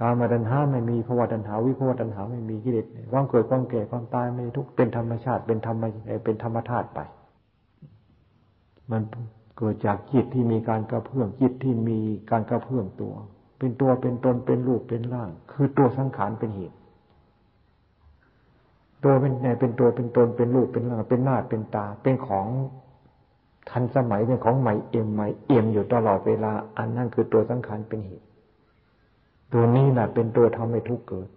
[0.00, 5.84] การมาตัณหาไม่มีภาวะตัณหาวิภาวะตัณหาไม่มีกิเลสความเกิดความแก่ความตายไม่ทุกเป็นธรรมชาติเป็นธรรม
[6.24, 7.00] เป็นธรรมธาตุไป
[8.90, 9.02] มัน
[9.58, 11.98] เกิดจากจิตที่มีการกระเพื่อมจิตที่มี
[12.30, 13.14] การกระเพื่อมตัว
[13.58, 16.76] เป็นตัวเป็นตนเป็นรูปเป็นร่าง คือตัวสังขารเป็นเหตุ
[19.04, 22.46] ตัวเป็นไงเป็นตัวเป็นตนเป็นรูปเป็นร่างเป็นหน้าเป็นตา เป็นของ
[23.70, 28.26] ทันสมัยเป็นของใหม่เอี่ยมใหม่เอี่ยมอยู่ตลอดเวลา อันนั้นคือตัวสังขารเป็นเหตุ
[29.52, 31.28] ตัวนี้แหละเป็นตัวทำให้ทุกข์เกิด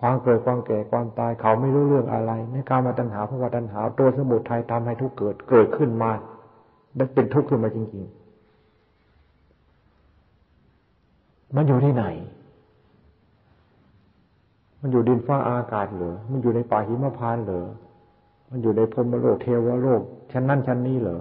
[0.00, 6.10] ความเกิดความแก่ความตายเขาไม่รู้เรื่องอะไรในการมาตัณหาเพราะว่าตัณหา ตัวสมุทัยทำให้ทุกข์เกิด เกิดขึ้นมา
[6.98, 8.20] มันเป็นทุกข์ขึ้นมาจริง ๆ
[11.56, 12.04] มันอยู่ที่ไหน
[14.80, 17.66] มันอยู่ดินฟ้าอากาศเหรอ มันอยู่ในป่าหิมพานเหรอ
[18.50, 20.02] มันอยู่ในพรมโลกเทวโลก
[20.32, 21.20] ชั้นนั้นชั้นนี้เหรอ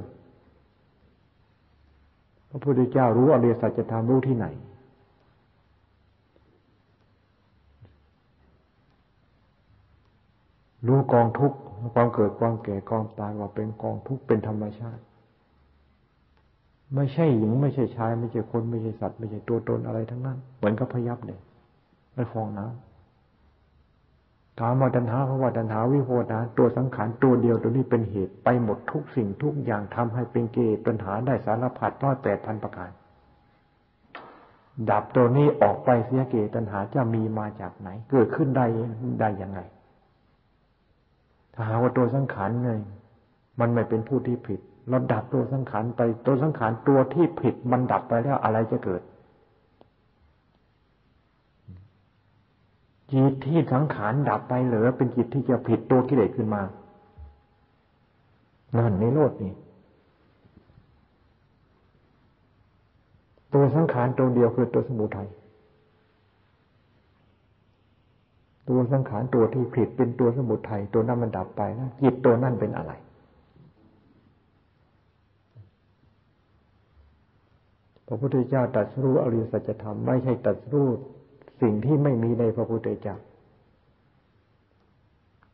[2.50, 4.48] พระพุทธเจ้ารู้อริยสัจธรรมรู้ที่ไหน
[10.88, 11.58] รู้กองทุกข์
[11.94, 15.02] ความเกิดความแก่ความตายว่าเป็นกองทุกข์เป็นธรรมชาติ
[16.96, 21.42] ไม่ใช่หญิง ไม่ใช่ชาย ไม่ใช่คนไม่ใช่สัตว์ ไม่ใช่ตัวตนอะไรทั้งนั้น เหมือนกับพยับเนี่ย
[22.16, 22.89] มันฟองน้ำ
[24.60, 32.90] ถามว่าดันหาเพราว่าดันหาวิโหดาตัวสังขารตัวเดียวตัวนี้เป็นเหตุไปหมดทุกสิ่งทุกอย่างทำให้เป็นเกย์ปัญหาได้สารพัดร้อยแปดพันประการ
[34.90, 38.66] ดับตัวนี้ออกไปเสียเกตัญหาจะมีมาจากไหน เกิดขึ้นได้
[39.20, 39.60] ได้ยังไง
[41.54, 42.72] ถ้าหาว่าตัวสังขารไง
[43.60, 49.02] มันไม่เป็นผู้ที่ผิดเราดับตัวสังขารไปตัวสังขารตัวที่ผิดมันดับไปแล้วอะไรจะเกิด
[53.12, 56.62] จิตที่สังขารดับไปเหลือเป็นจิตที่จะผิดตัวกิเลสขึ้นมา
[58.78, 59.54] นั่นในโลดนี่
[63.54, 65.30] ตัวสังขารตัวเดียวคือตัวสมุทัย
[68.70, 72.92] ตัวสังขารตัวที่ผิดเป็นตัวสมุทัยตัวนั้นมันดับไปแล้วจิตตัวนั่นเป็นอะไร
[78.08, 80.88] พระพุทธเจ้าตรัสรู้อริยสัจธรรมไม่ใช่ตรัสรู้
[81.62, 83.16] สิ่งที่ไม่มีในพระพุทธเจ้า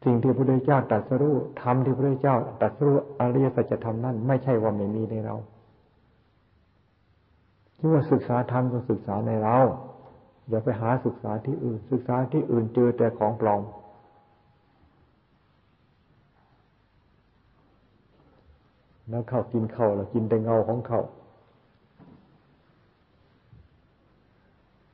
[0.04, 5.36] สิ่งที่พระพุทธเจ้าตรัสรู้ธรรมที่พระพุทธเจ้าตรัสรู้อริยสัจธรรมนั่นไม่ใช่ว่าไม่มีในเรา
[7.78, 9.58] ที่ว่าศึกษาธรรมก็ศึกษาในเรา
[10.50, 13.62] อย่าไปหาศึกษาที่อื่น ศึกษาที่อื่นเจอแต่ของปลอม
[19.10, 21.00] แล้วเข้ากินเข้าแล้วกินแต่เงาของเขา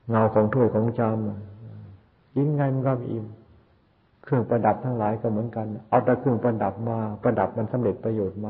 [0.10, 1.18] เงาของถ้วยของจาน
[2.38, 3.26] ยิ่งไงมันก็อิ่ม
[4.24, 8.48] เครื่องประดับทั้งหลายก็เหมือนกัน เอาแต่เครื่องประดับมา ประดับมันสำเร็จประโยชน์ไหม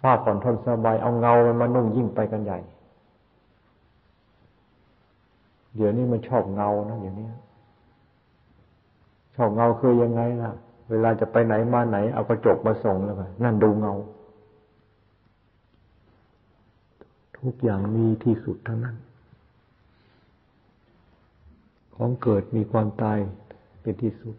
[0.00, 2.58] ฝ้าผ่อนทนสบายเอาเงามันมานุ่งยิ่งไปกันใหญ่
[5.76, 7.28] เดี๋ยวนี้มันชอบเงานะเดี๋ยวนี้
[9.36, 10.52] ชอบเงาคือยังไงล่ะ
[10.90, 13.94] เวลาจะไปไหนมาไหน เอากระจกมาส่งแล้วกันนั่นดูเงา
[17.38, 18.96] ทุกอย่างมีที่สุดทั้งนั้น
[21.98, 23.18] ของเกิดมีความตาย
[23.82, 24.36] เป็นที่สุด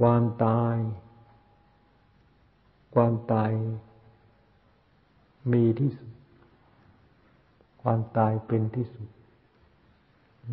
[0.00, 0.76] ความตาย
[2.94, 3.50] ความตาย
[5.52, 6.10] มีที่สุด
[7.82, 9.08] ความตายเป็นที่สุด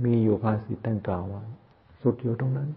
[0.04, 1.44] มีอยู่ภาษิตตั้งกล่าวว่า
[2.02, 2.70] สุดอยู่ตรงนั้น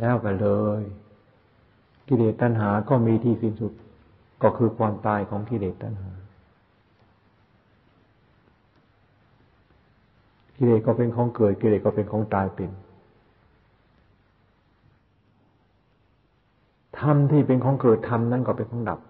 [0.00, 0.48] แล้วไปเล
[0.80, 0.82] ย
[2.08, 3.72] กิเลสตัณหาก็มีที่สิ้นสุด
[4.42, 6.10] ก็คือความตายของกิเลสตัณหา
[10.56, 12.70] กิเลสก็เป็นของเกิด กิเลสก็เป็นของตายเป็น
[17.00, 19.00] ธรรมที่เป็นของเกิดธรรมนั้นก็เป็นของดับ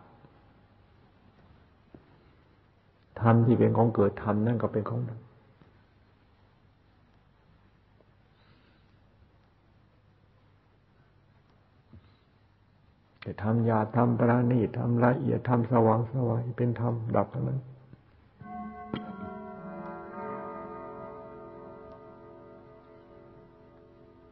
[3.20, 5.20] ธรรมที่เป็นของเกิดธรรมนั่นก็เป็นของดับ
[13.26, 17.60] แต่ทำยาทำประณีทำละเอียดทำสว่างสวายเป็นธรรมดับนั้น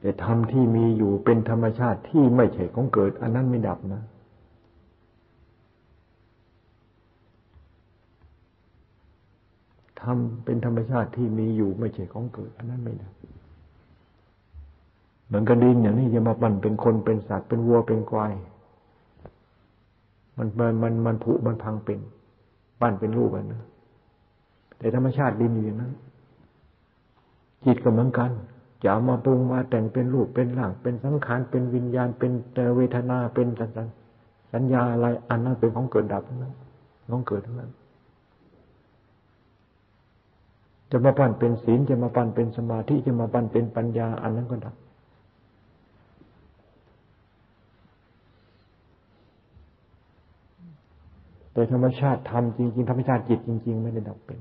[0.00, 4.02] แต่ธรรมที่มีอยู่เป็นธรรมชาติที่ไม่ใช่ของเกิด อันนั้นไม่ดับนะ
[10.02, 13.12] ธรรมเป็นธรรมชาติที่มีอยู่ไม่ใช่ของเกิด อันนั้นไม่ดับ
[15.26, 18.34] เหมือนกระดิ่งอย่างนี้จะมาปั่นเป็นคนเป็นสัตว์เป็นวัวเป็นควาย
[20.38, 21.98] มันมันมันมันผุมันพังเป็น
[22.80, 23.62] ปั้นเป็นรูปกันนะ
[24.78, 25.92] แต่ธรรมชาติดินอยู่อย่างนั้น
[27.64, 28.30] จิตก็เหมือนกัน
[28.82, 32.32] จะเอามาปรุงมาแต่งเป็นรูปเป็นร่างเป็นสังขารเป็นวิญญาณเป็น
[32.76, 33.70] เวทนาเป็นสัญ
[34.52, 36.54] สัญญาอะไร อันนั้นเป็นของเกิดดับนั้น
[37.10, 37.70] ของเกิดทั้งนั้น
[40.90, 44.74] จะมาปั้นเป็นศีลจะมาปั้นเป็นสมาธิจะมาปั้นเป็นปัญญา อันนั้นก็ดับ
[51.54, 54.40] แต่ธรรมชาติธรรมจริง ๆ ธรรมชาติจิตจริง ๆ ไม่ได้ดับเป็น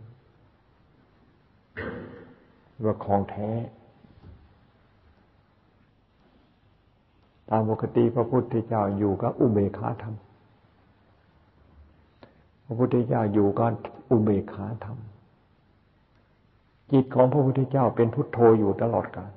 [2.84, 3.49] ว่าของแท้
[7.49, 10.16] ตามปกติพระพุทธเจ้าอยู่กับอุเบกขาธรรม
[12.66, 13.72] พระพุทธเจ้าอยู่กับ
[14.09, 14.97] อุเบกขาธรรม
[16.91, 19.32] จิตของพระพุทธเจ้าเป็นพุทโธอยู่ตลอดกาล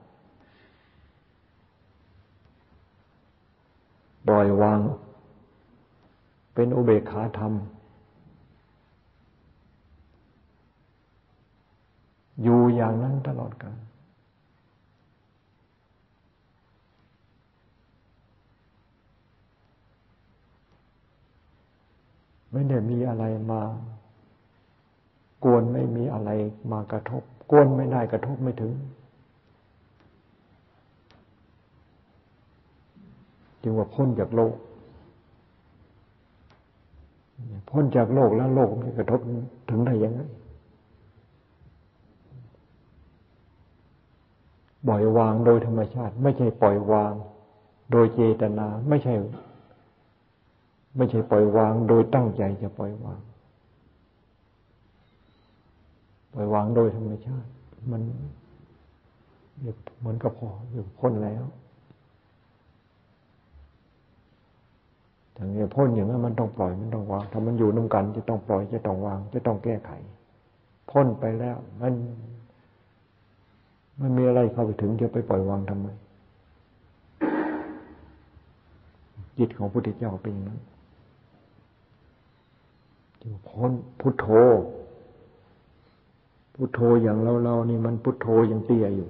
[4.27, 4.81] ปล่อยวาง
[6.59, 7.53] เป็นอุเบกขาธรรม
[12.43, 13.77] อยู่อย่างนั้นตลอดกาล
[22.53, 23.63] ไม่ได้มีอะไรมา
[25.45, 26.31] กวนไม่มีอะไร
[26.73, 28.73] มากระทบ กวนไม่ได้กระทบไม่ถึง
[33.63, 34.55] จึงว่าพ้นจากโลก
[37.71, 39.21] พ้นจากโลกแล้วโลกมันกระทบ
[39.69, 40.21] ถึงได้ยังไง
[44.89, 47.13] ปล่อยวางโดยธรรมชาติ ไม่ใช่ปล่อยวาง
[47.93, 49.15] โดยเจตนาไม่ใช่
[50.97, 53.21] ไม่ใช่ปล่อยวาง โดยตั้งใจจะปล่อยวาง
[56.33, 57.49] ปล่อยวางโดยธรรมชาติ
[57.91, 58.03] มัน
[59.99, 61.45] เหมือนกับพออยู่พ้นแล้ว
[65.37, 69.91] อย่างนี้พ้นอย่างนั้นมันต้องปล่อยมันต้องวางถ้ามันอยู่น้ากัน จะต้องปล่อยจะต้องวาง จะต้องแก้ไข
[70.91, 71.93] พ้นไปแล้ว มัน
[74.01, 75.89] มันมีอะไรเข้าไปถึงจะไปปล่อยวางทำไม
[79.39, 80.61] จิตของพุทธเจ้าเป็นอย่างนั้น
[83.49, 83.71] พ้น
[84.01, 84.27] พุทโธ
[86.55, 89.09] พุทโธอย่างเราเรานี่มันพุทโธยังเตี้ยอยู่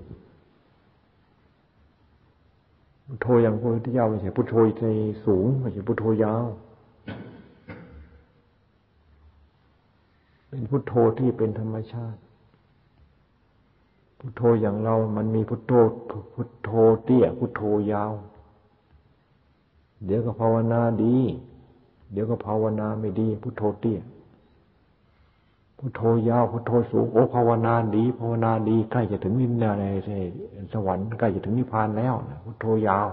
[3.07, 4.85] พุทโธอย่างพระพุทธเจ้าไม่ใช่พุทโธใจ
[5.27, 6.47] สูงไม่ใช่พุทโธยาว
[10.49, 12.21] เป็นพุทโธที่เป็นธรรมชาติ
[14.19, 15.73] พุทโธอย่างเรา มันมีพุทโธ
[16.35, 16.71] พุทโธ
[17.05, 18.13] เตี้ยพุทโธยาว
[20.05, 21.17] เดี๋ยวก็ภาวนาดี
[22.13, 23.99] เดี๋ยวก็ภาวนาไม่ดี พุทโธเตี้ย
[25.79, 29.85] พุทโธยาวพุทโธสูงโอภาวนาดีภาวนาดีใกล้จะถึงนิพพานใน
[30.73, 32.15] สวรรค์ใกล้จะถึงนิพพานแล้ว
[32.45, 33.09] พุทโธยาว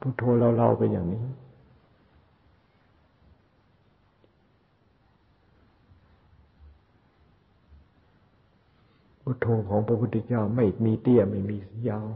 [0.00, 1.22] พุทโธเราเราเป็นอย่างนี้
[9.22, 11.56] พุทโธของพระพุทธเจ้าไม่มีเตี้ยไม่มี
[11.88, 12.06] ยาว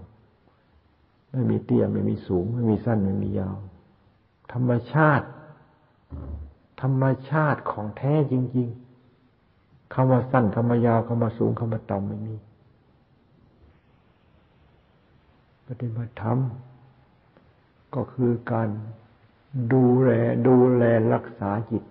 [1.30, 3.56] ไม่มีเตี้ยไม่มีสูง ไม่มีสั้นไม่มียาว
[4.52, 5.26] ธรรมชาติ
[6.82, 8.68] ธรรมชาติของแท้จริง
[9.30, 12.34] ๆคำว่าสั้นคำว่ายาวคำว่าสูงคำว่าต่ำไม่มี
[15.66, 16.38] ปฏิบัติธรรม
[17.94, 18.68] ก็คือการ
[19.72, 20.10] ดูแล
[20.48, 21.84] ดูแลรักษาจิต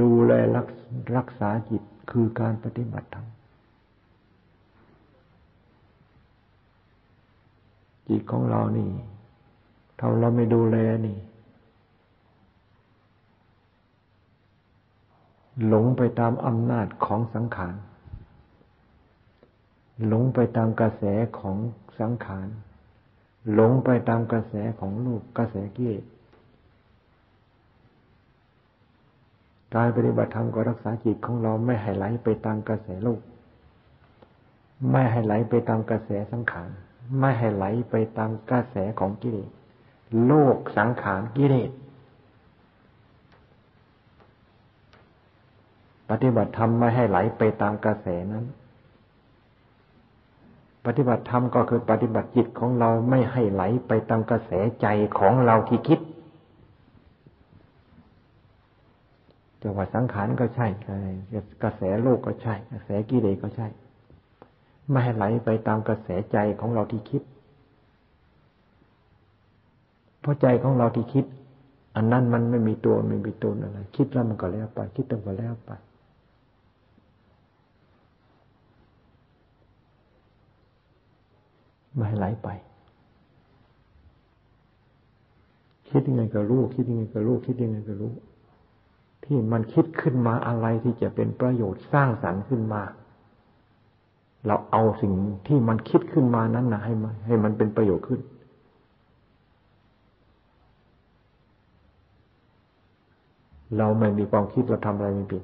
[0.00, 0.66] ดูแลรัก
[1.16, 3.26] รักษาจิตคือการปฏิบัติธรรม
[8.08, 8.90] จิตของเรานี่
[9.98, 10.76] ถ้าเราไม่ดูแล
[11.06, 11.16] นี่
[15.66, 17.74] หลงไปตามอำนาจของสังขาร
[20.06, 21.02] หลงไปตามกระแส
[21.38, 21.56] ของ
[22.00, 22.48] สังขาร
[23.52, 26.04] หลงไปตามกระแสของลูกกระแสกิเลส
[29.74, 33.20] การปฏิบัติธรรมก็รักษาจิตของเราไม่ให้ไหลไปตามกระแสโลก
[34.90, 36.68] ไม่ให้ไหลไปตามกระแสสังขาร
[37.18, 39.50] ไม่ให้ไหลไปตามกระแสของกิเลส
[40.26, 41.70] โลกสังขารกิเลส
[46.10, 48.44] ปฏิบัติธรรมไม่ให้ไหลไปตามกระแสนั้น
[50.86, 54.50] ปฏิบัติธรรมก็คือปฏิบัติจิตของเราไม่ให้ไหลไปตามกระแส
[54.80, 54.86] ใจ
[55.18, 56.00] ของเราที่คิด
[59.62, 60.66] จะว่าสังขารก็ใช่
[61.62, 63.66] กระแสโลกก็ใช่ กระแสกิเลสก็ใช่
[64.90, 67.22] ไม่ให้ไหลไปตามกระแสใจของเราที่คิด
[70.20, 71.24] เพราะใจของเราที่คิด
[71.96, 75.72] อันนั้นมันไม่มีตัวไม่มีตนอะไร คิดแล้วมันก็แล้วไป คิดตั้งก็แล้วไป
[81.96, 82.48] ไม่ให้ไหลไป
[85.90, 88.12] คิดยังไงก็รู้ คิดยังไงก็รู้ คิดยังไงก็รู้
[89.24, 92.82] ที่มันคิดขึ้นมาอะไรที่จะเป็นประโยชน์สร้างสรรค์ขึ้นมา
[94.46, 95.12] เราเอาสิ่ง
[95.46, 98.20] ที่มันคิดขึ้นมานั้นนะให้มันให้มันเป็นประโยชน์ขึ้น
[103.78, 105.42] เราไม่มีความคิดเราทำอะไรไม่เป็น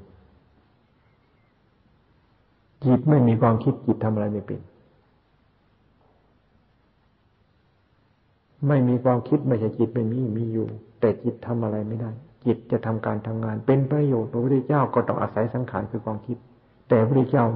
[2.84, 4.60] จิตไม่มีความคิดจิตทำอะไรไม่เป็น
[8.68, 10.66] ไม่มีความคิดไม่ใช่จิตไม่มีมีอยู่
[11.00, 12.10] แต่จิตทำอะไรไม่ได้
[12.46, 16.36] จิตจะทำการทำงาน เป็นประโยชน์พระพุทธเจ้าก็ต้องอาศัยสังขารคือความคิด
[16.88, 17.46] แต่พระพุทธเจ้า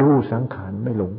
[0.00, 1.12] รู้สังขารไม่หลง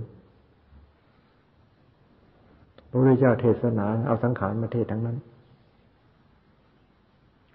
[2.90, 5.18] พระพุทธเจ้าเทศนาเอาสังขารมาเทศทั้งนั้น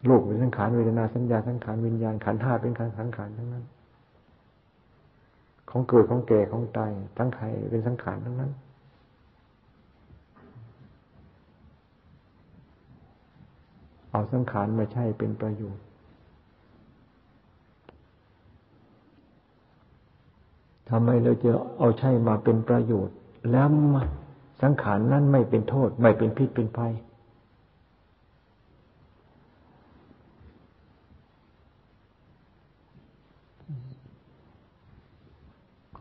[0.06, 3.64] โลกเป็นสังขารเวทนาสัญญาสังขารวิญญาณขันธ์ห้าเป็นขันสังขารทั้งนั้น
[5.70, 7.40] ของเกิดของแก่ของตายทั้งไข
[7.70, 8.50] เป็นสังขารทั้งนั้น
[14.14, 15.84] เอาสังขารมาใช่เป็นประโยชน์
[20.90, 23.16] ทำไมเราจะเอาใช่มาเป็นประโยชน์
[23.50, 23.66] แล้ว
[24.62, 26.92] สังขารนั้นไม่เป็นโทษ ไม่เป็นพิษเป็นภัย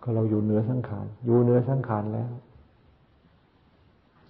[0.01, 2.31] ก็เราอยู่เหนือสังขาร อยู่เหนือสังขารแล้ว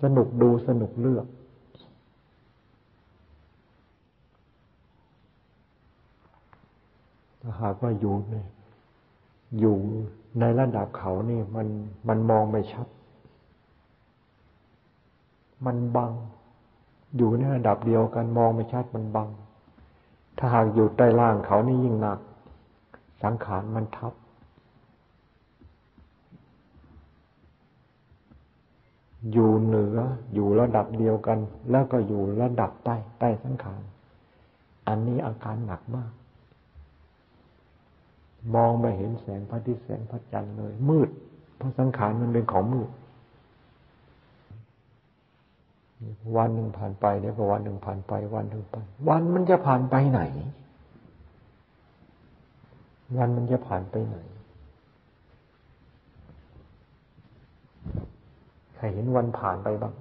[0.01, 1.27] สนุกดูสนุกเลือก
[7.43, 8.47] ถ้าหากว่าอยู่เนี่ย
[9.59, 9.77] อยู่
[10.39, 11.67] ในระดับเขานี่มัน
[12.07, 12.87] มันมองไม่ชัด
[15.65, 16.11] มันบัง
[17.17, 19.29] อยู่ในระดับเดียวกันมองไม่ชัดมันบัง
[20.37, 22.19] ถ้าหากอยู่ใต้ล่างเขานี่ยิ่งหนัก
[23.23, 24.13] สังขารมันทับ
[29.31, 29.97] อยู่เหนือ
[30.33, 31.39] อยู่ระดับเดียวกัน
[31.71, 33.81] แล้วก็อยู่ระดับใต้ใต้สังขาร
[34.87, 36.11] อันนี้อาการหนักมาก
[38.55, 41.09] มองไม่เห็นแสงพระอาทิตย์แสงพระจันทร์เลย มืด
[41.57, 42.89] เพราะสังขารมันเป็นของมืด
[46.37, 48.75] วันหนึ่งผ่านไปเดี๋ยวก็วันหนึ่งผ่านไปวันหนึ่งไป
[49.09, 50.21] วันมันจะผ่านไปไหน
[53.17, 54.17] วันมันจะผ่านไปไหน
[58.75, 59.93] ใครเห็นวันผ่านไปบ้าง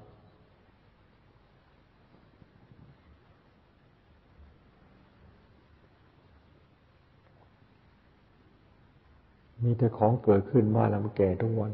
[9.64, 11.72] มีแต่ของเกิดขึ้นมาแล้วมันแก่ทุกวัน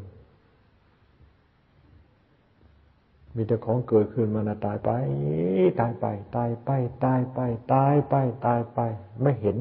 [3.36, 4.90] มีแต่ของเกิดขึ้นมานะตายไป
[5.80, 6.04] ตายไป
[6.36, 6.70] ตายไป
[7.04, 7.38] ตายไป
[7.72, 8.14] ตายไป
[8.46, 8.80] ตายไป
[9.22, 9.56] ไม่เห็น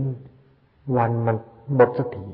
[0.97, 1.37] วันมัน
[1.75, 2.27] หมดสักที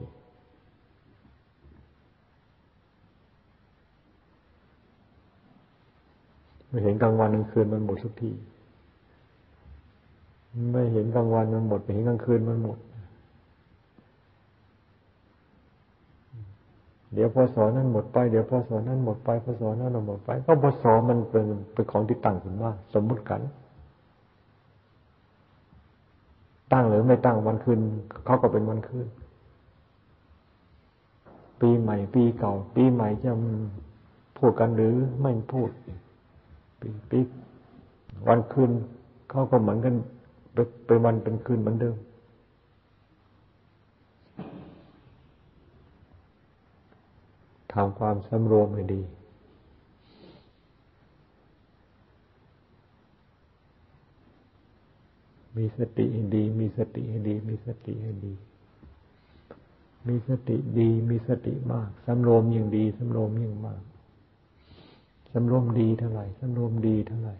[6.68, 8.32] ไม่เห็นกลางวันกลางคืนมันหมดสักที
[10.72, 12.78] ไม่เห็นกลางวันมันหมด ไม่เห็นกลางคืนมันหมด
[17.14, 23.41] เดี๋ยวพศนั้นหมดไป เดี๋ยวพศนั้นหมดไปพศนั้นหมดไป ก็พศมันเป็นเป็นของที่ตั้งขึ้นว่าสมมุติกัน
[26.73, 27.80] ตั้งหรือไม่ตั้งวันคืน
[28.26, 29.07] เขาก็เป็นวันคืน
[31.61, 33.31] ปีใหม่ ปีเก่า ปีใหม่จะ
[34.38, 35.69] พูดกันหรือไม่พูด
[36.80, 37.19] ปีปี
[38.30, 38.72] วันคืน
[39.30, 39.95] เขาก็เหมือนกัน
[40.85, 41.95] เป็นวันเป็นคืนเหมือนเดิม
[47.74, 49.02] ทำความสำรวมให้ดี
[55.58, 58.34] มีสติให้ดี มีสติให้ดี มีสติให้ดี
[60.08, 63.82] มีสติดี มีสติมากสำรวมยิ่งดีสำรวมยิ่งมาก
[65.32, 67.36] สำรวมดีเท่าไหร่สำรวมดีเท่าไหร่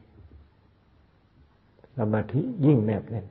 [1.98, 3.26] สมาธิยิ่งแนบแน่น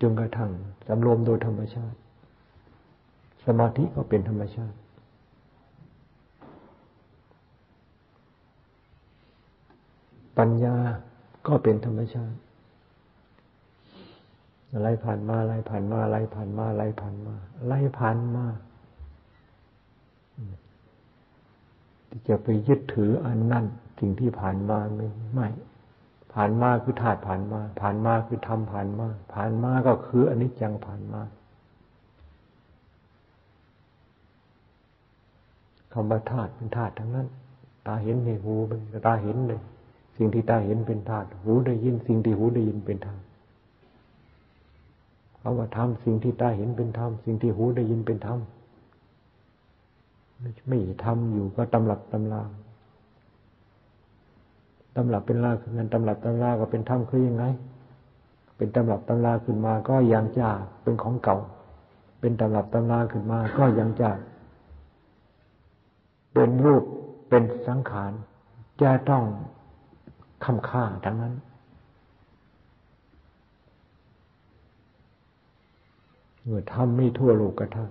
[0.00, 0.50] จนกระทั่ง
[0.86, 1.99] สำรวมโดยธรรมชาติ
[3.58, 4.76] มาธิก็เป็นธรรมชาติ
[10.38, 10.76] ปัญญา
[11.46, 12.38] ก็เป็นธรรมชาติ
[14.72, 18.46] อะไรผ่านมาอะไรผ่านมาอะไรผ่านมาอะไรผ่านมาอะไรผ่านมา
[22.08, 23.64] ที่จะไปยึดถืออันนั้น
[23.98, 25.48] สิ่งที่ผ่านมาไม่ไม่
[26.34, 31.22] ผ่านมาคือธาตุผ่านมา ผ่านมาคือธรรมผ่านมา ผ่านมาก็คืออนิจจังผ่านมา
[35.92, 37.26] คำว่าธาตุเป็นธาตุทั้งนั้น
[37.86, 39.60] ตาเห็นในหูเป็นตาเห็นเลย
[40.16, 43.24] สิ่งที่ตาเห็นเป็นธาตุหูได้ยิน สิ่งที่หูได้ยินเป็นธาตุ
[45.40, 48.38] คำว่าธรรมสิ่งที่ตาเห็นเป็นธรรมสิ่งที่หูได้ยินเป็นธรรม
[50.68, 52.42] ไม่ทำอยู่ก็ตำหลับตำลา
[54.96, 57.44] ตำหลับเป็นลาคือเงินตำหลับตำลาก็เป็นธรรมคือยังไง
[58.56, 60.48] เป็นตำหลับตำลาขึ้นมาก็ยังจะ
[60.82, 61.38] เป็นของเก่า
[62.20, 64.10] เป็นตำหลับตำลาขึ้นมาก็ยังจะ
[66.32, 66.84] เป็นรูป
[67.28, 68.12] เป็นสังขาร
[68.82, 69.24] จะต้อง
[70.44, 71.34] คำค่าทั้งนั้น
[76.44, 77.90] เมื่อทำไม่ทั่วโลกกระทั่ง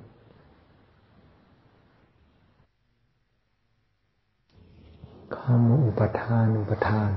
[5.37, 7.09] คำอุปทานอุปทาน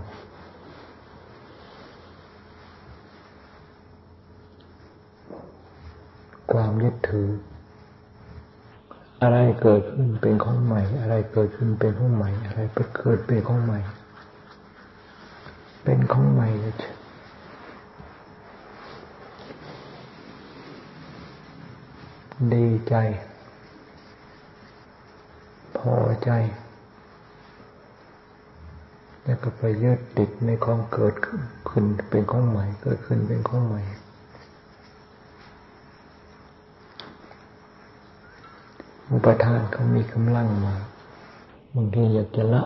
[6.53, 7.29] ความยึดถือ
[9.23, 13.79] อะไรเกิดขึ้นเป็นของใหม่ อะไรเกิดขึ้นเป็นของใหม่ อะไรไปเกิดเป็นของใหม่
[15.83, 16.75] เป็นของใหม่เลย
[22.55, 22.95] ดีใจ
[25.77, 25.95] พอ
[26.25, 26.31] ใจ
[29.25, 33.83] แล้วก็ไปยึดติดในของเกิดขึ้นเป็นของใหม่ เกิดขึ้นเป็นของใหม่
[39.25, 40.75] ปทานเขามีกำลังมา
[41.75, 42.63] บางทีอยากจะละ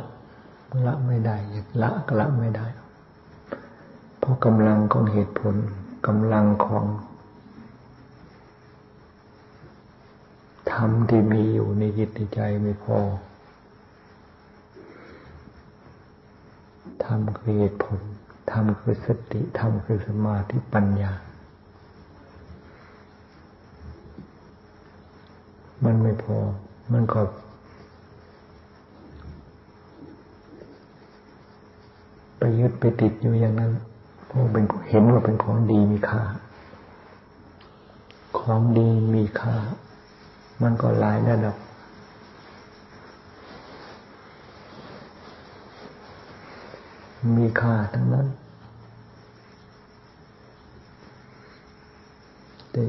[0.87, 2.67] ละไม่ได้ อยากละก็ละไม่ได้
[4.19, 5.55] เพราะกำลังของเหตุผล
[6.07, 6.85] กำลังของ
[10.73, 12.99] ธรรมที่มีอยู่ในจิตในใจไม่พอ
[17.05, 18.01] ธรรมคือเหตุผล
[18.51, 21.13] ธรรมคือสติธรรมคือสมาธิปัญญา
[25.87, 26.37] มันไม่พอ
[26.93, 27.21] มันก็
[32.39, 33.73] ไปยึดไปติดอยู่อย่างนั้น
[34.27, 36.23] เพราะเป็นเห็นว่าเป็นของดีมีค่า
[38.39, 39.57] ของดีมีค่า
[40.63, 41.57] มันก็หลายระดับ
[47.37, 48.27] มีค่าทั้งนั้น
[52.71, 52.83] แต่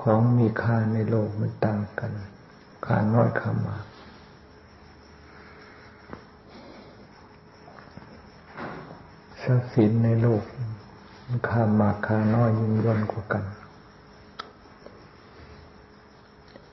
[0.00, 2.10] ของมีค่าในโลกมันต่างกัน
[2.86, 3.84] ค่าน้อยค่ามาก
[9.42, 10.42] ทรัพย์สินในโลก
[11.48, 13.44] ค่ามากค่าน้อยยิ่งย่นกว่ากัน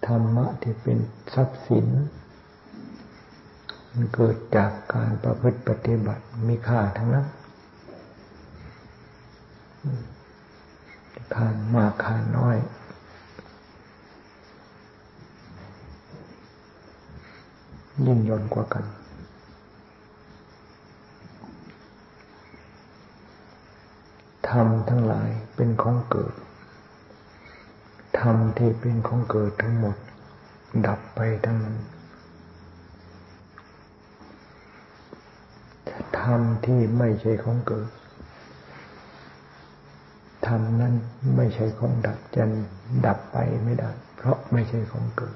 [0.06, 0.98] ธรรมะที่เป็น
[1.34, 1.88] ทรัพย์สิน
[3.94, 7.28] มันเกิดจากการประพฤติปฏิบัติมีค่าทั้งนั้น
[11.36, 12.58] ค่ามากค่าน้อย
[18.08, 18.86] ยิ่งยนกว่ากัน
[24.50, 26.34] ธรรมทั้งหลายเป็นของเกิด
[28.20, 29.96] ธรรมที่เป็นของเกิดทั้งหมด
[30.86, 31.78] ดับไปทั้งนั้น
[36.20, 37.90] ธรรมที่ไม่ใช่ของเกิด
[40.48, 40.94] ธรรมนั้น
[41.36, 42.44] ไม่ใช่ของดับจะ
[43.06, 45.30] ดับไปไม่ได้ เพราะไม่ใช่ของเกิ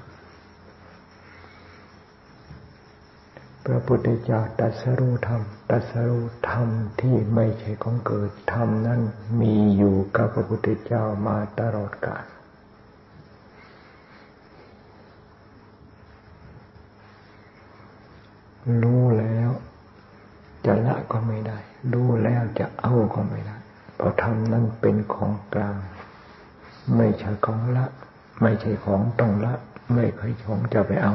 [3.70, 6.68] พระพุทธเจ้าตัสรู้ธรรมตัสรู้ธรรม
[7.00, 9.00] ที่ไม่ใช่ของเกิดธรรมนั้น
[9.40, 12.24] มีอยู่กับพระพุทธเจ้ามาตลอดกาล
[18.82, 19.50] รู้แล้ว
[20.66, 21.58] จะละก็ไม่ได้
[21.92, 23.56] รู้แล้วจะเอาก็ไม่ได้
[23.96, 25.78] เพราะธรรมนั้นเป็นของกลาง
[26.96, 27.86] ไม่ใช่ของละ
[28.42, 29.54] ไม่ใช่ของต้องละ
[29.94, 31.14] ไม่ใช่ของจะไปเอา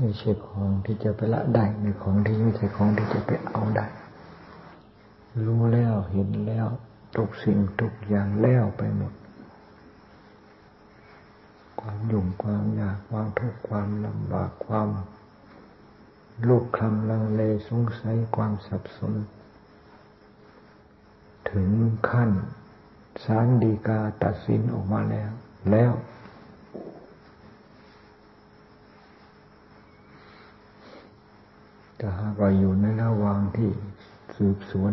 [0.00, 3.86] ไม่ใช่ของที่จะไปละได้ไม่ของที่ไม่ใช่ของที่จะไปเอาได้
[5.44, 6.66] รู้แล้วเห็นแล้ว
[7.16, 9.12] ทุกสิ่งทุกอย่างแล้วไปหมด
[11.80, 14.88] ความยุ่งความยากความทุกข์ความลำบากความ
[16.48, 19.14] ลูกคำลังเลสงสัยความสับสน
[21.50, 21.68] ถึง
[22.08, 22.30] ขั้น
[23.24, 25.30] สารดีกาตัดสินออกมาแล้ว
[25.70, 25.92] แล้ว
[32.02, 33.70] แต่หากเราอยู่ในระหว่างที่
[34.36, 34.92] สืบสวน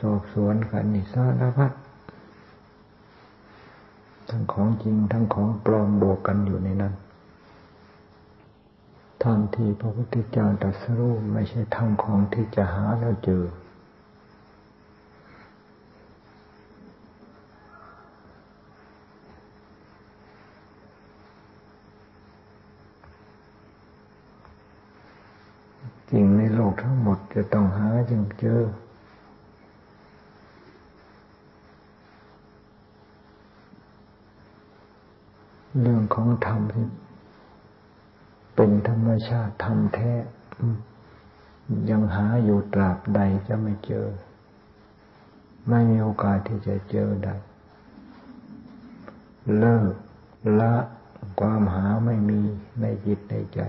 [0.00, 1.72] สอบสวนกันนิสารพัด
[4.30, 6.94] ทั้งของจริงทั้งของปลอมบวกกันอยู่ในนั้น
[9.22, 13.42] ธรรมที่พระพุทธเจ้าตรัสรู้ไม่ใช่ธรรมของที่จะหาแล้วเจอ
[26.10, 28.62] สิ่งในโลกทั้งหมดจะต้องหาจึงเจอ
[35.80, 36.86] เรื่องของธรรมที่
[38.54, 40.12] เป็นธรรมชาติธรรมแท้
[41.90, 44.06] ยังหาอยู่ตราบใดจะไม่เจอ
[45.68, 47.34] ไม่มีโอกาสที่จะเจอได้
[49.58, 49.92] เลิก
[50.60, 50.74] ละ
[51.40, 52.40] ความหาไม่มี
[52.80, 53.60] ในจิตในใจ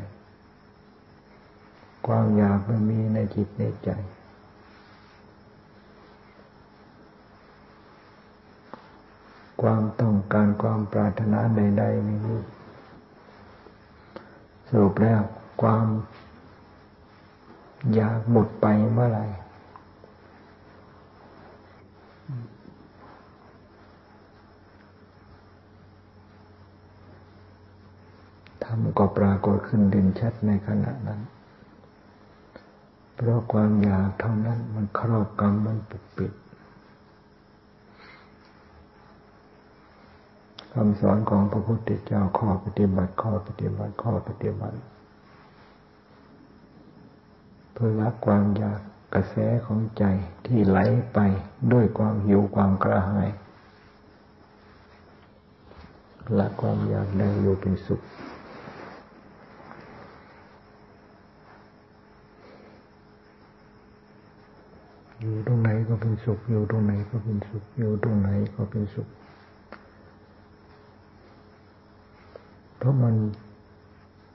[2.08, 3.90] ความอยากไม่มีในจิตในใจ
[9.62, 12.36] ความต้องการความปรารถนาใดๆไม่มี
[14.70, 15.22] สรุปแล้ว
[15.62, 15.88] ความ
[17.94, 19.26] อยากหมดไปเมื่อไหร่
[28.64, 31.22] ธรรมก็ปรากฏขึ้นเด่นชัดในขณะนั้น
[33.20, 36.34] เพราะความอยากเท่านั้นมันครอบกำมันปกปิด
[40.74, 44.78] คำสอนของพระพุทธเจ้าข้อปฏิบัติข้อปฏิบัติข้อปฏิบัติ
[47.74, 48.80] เพื่อละความอยาก
[49.14, 49.36] กระแส
[49.66, 50.04] ของใจ
[50.46, 50.80] ที่ไหล
[51.14, 51.20] ไป
[51.74, 53.28] ด้วยความหิวความกระหาย
[56.38, 58.02] ละความอยากได้อยู่เป็นสุข
[65.20, 69.08] อยู่ตรงไหนก็เป็นสุข อยู่ตรงไหนก็เป็นสุข อยู่ตรงไหนก็เป็นสุข
[72.78, 73.16] เพราะมัน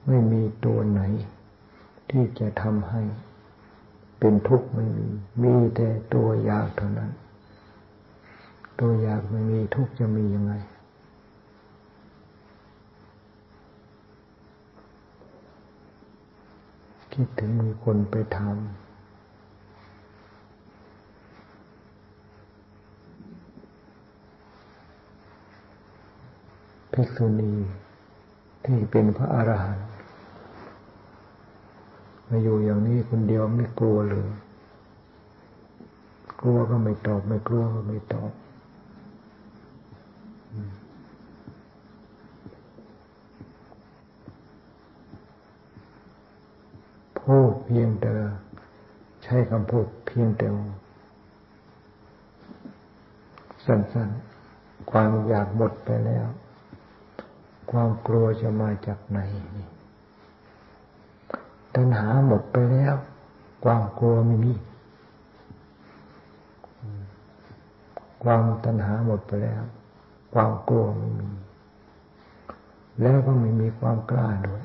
[0.07, 1.03] ไม่มีตัวไหน
[2.11, 3.03] ที่จะทำให้
[4.19, 5.09] เป็นทุกข์ไม่มี
[5.43, 7.11] มีแต่ตัวอยากเท่านั้น
[8.81, 10.55] ตัวอยากไม่มีทุกข์จะมียังไง
[17.13, 18.82] คิดถึงมีคนไปทำ
[26.93, 27.53] ภิกษุณี
[28.65, 29.89] ที่เป็นพระอรหันต์
[32.29, 34.29] มาอยู่อย่างนี้คนเดียวไม่กลัวเลย
[36.41, 38.31] กลัวก็ไม่ตอบ ไม่กลัวก็ไม่ตอบ
[47.21, 48.13] พูดเพียงแต่
[49.23, 50.49] ใช้คำพูดเพียงแต่
[53.65, 56.27] สั้นๆ ความอยากหมดไปแล้ว
[57.73, 59.19] ความกลัวจะมาจากไหน
[61.75, 62.95] ตัณหาหมดไปแล้ว
[63.65, 64.53] ความกลัวไม่มี
[68.23, 69.63] ความตัณหาหมดไปแล้ว
[70.35, 71.31] ความกลัวไม่มี
[73.01, 74.65] แล้วก็ไม่มีความกล้าด้วย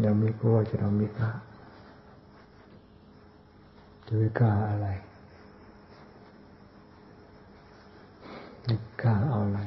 [0.00, 1.30] อย่ามีกลัวจะทำมีกล้า
[4.06, 4.88] จะไม่กล้าอะไร
[9.02, 9.60] กล้าเอาอะไร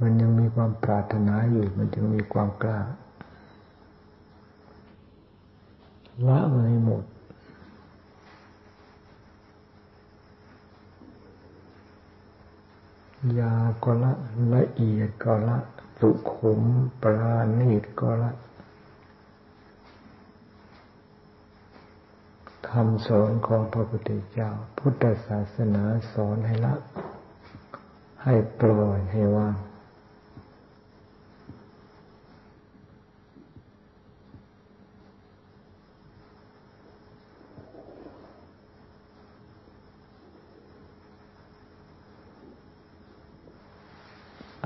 [0.00, 2.78] มันยังมีความปรารถนาอยู่ มันจึงมีความกล้า
[6.26, 7.04] ละมันให้หมด
[13.38, 14.12] ยาก็ละ
[14.54, 15.58] ละเอียดก็ละ
[15.98, 16.60] สุขุม
[17.02, 18.30] ปราณีตก็ละ
[22.76, 25.82] คำสอนของพระพุทธเจ้า พุทธศาสนา
[26.12, 26.74] สอนให้ละ
[28.24, 29.56] ให้ปล่อยให้ว่าง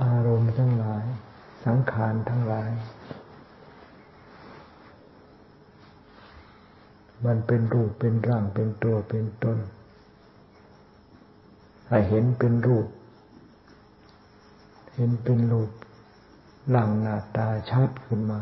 [0.03, 1.05] อารมณ์ทั้งหลาย
[1.65, 2.71] สังขารทั้งหลาย
[7.25, 9.59] มัน เป็นรูปเป็นร่างเป็นตัวเป็นตน
[11.89, 12.87] ให้เห็นเป็นรูป
[14.95, 15.71] เห็นเป็นรูป
[16.71, 18.41] หลังหน้าตาชัดขึ้นมา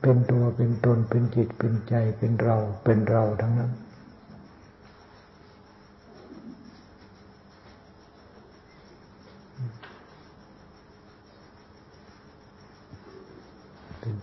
[0.00, 3.72] เป็นตัวเป็นตนเป็นจิตเป็นใจเป็นเราเป็นเราทั้งนั้น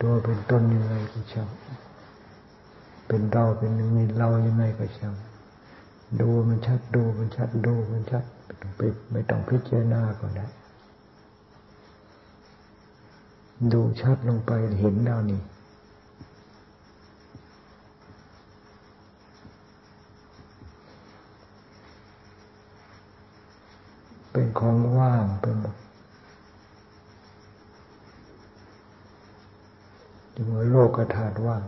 [0.02, 1.50] ตัวเป็นตนยังไงก็ช่าง
[3.08, 5.14] เป็นเราเป็นยังไงเรายังไงก็ช่าง
[6.22, 10.48] ดูมันชัดดูมันชัดดูมันชัดไม่ต้องไปไม่ต้องพิจารณาก็ได้
[13.74, 15.42] ดูชัดลงไปเห็นแล้วนี่
[24.32, 25.76] เป็นของว่างไปหมด
[30.44, 31.64] จึงว่าโลกธาตุว่าง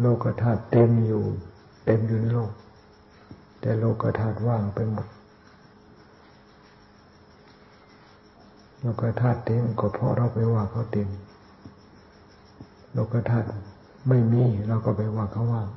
[0.00, 1.24] โลกธาตุเต็มอยู่
[1.84, 2.50] เต็มอยู่ในโลก
[3.60, 5.06] แต่โลกธาตุว่างไปหมด
[8.80, 11.08] โลกธาตุเต็มก็เพราะเราไปว่าเขาเต็ม
[12.92, 13.46] โลกธาตุ
[14.08, 15.68] ไม่มีเราก็ไปว่าเขาว่าง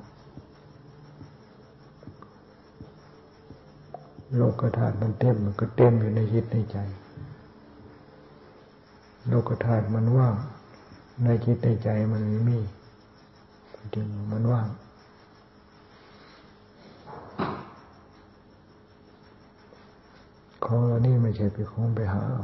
[4.38, 6.78] โลกธาตุมันเต็มมันก็เต็มอยู่ในจิตในใจ
[9.28, 10.36] โลกธาตุมันว่าง
[11.22, 12.60] ในจิตในใจมันไม่มี
[13.94, 14.68] จริงมันว่าง
[20.66, 22.38] ของเรานี่ไม่ใช่เป็นของไปหาเ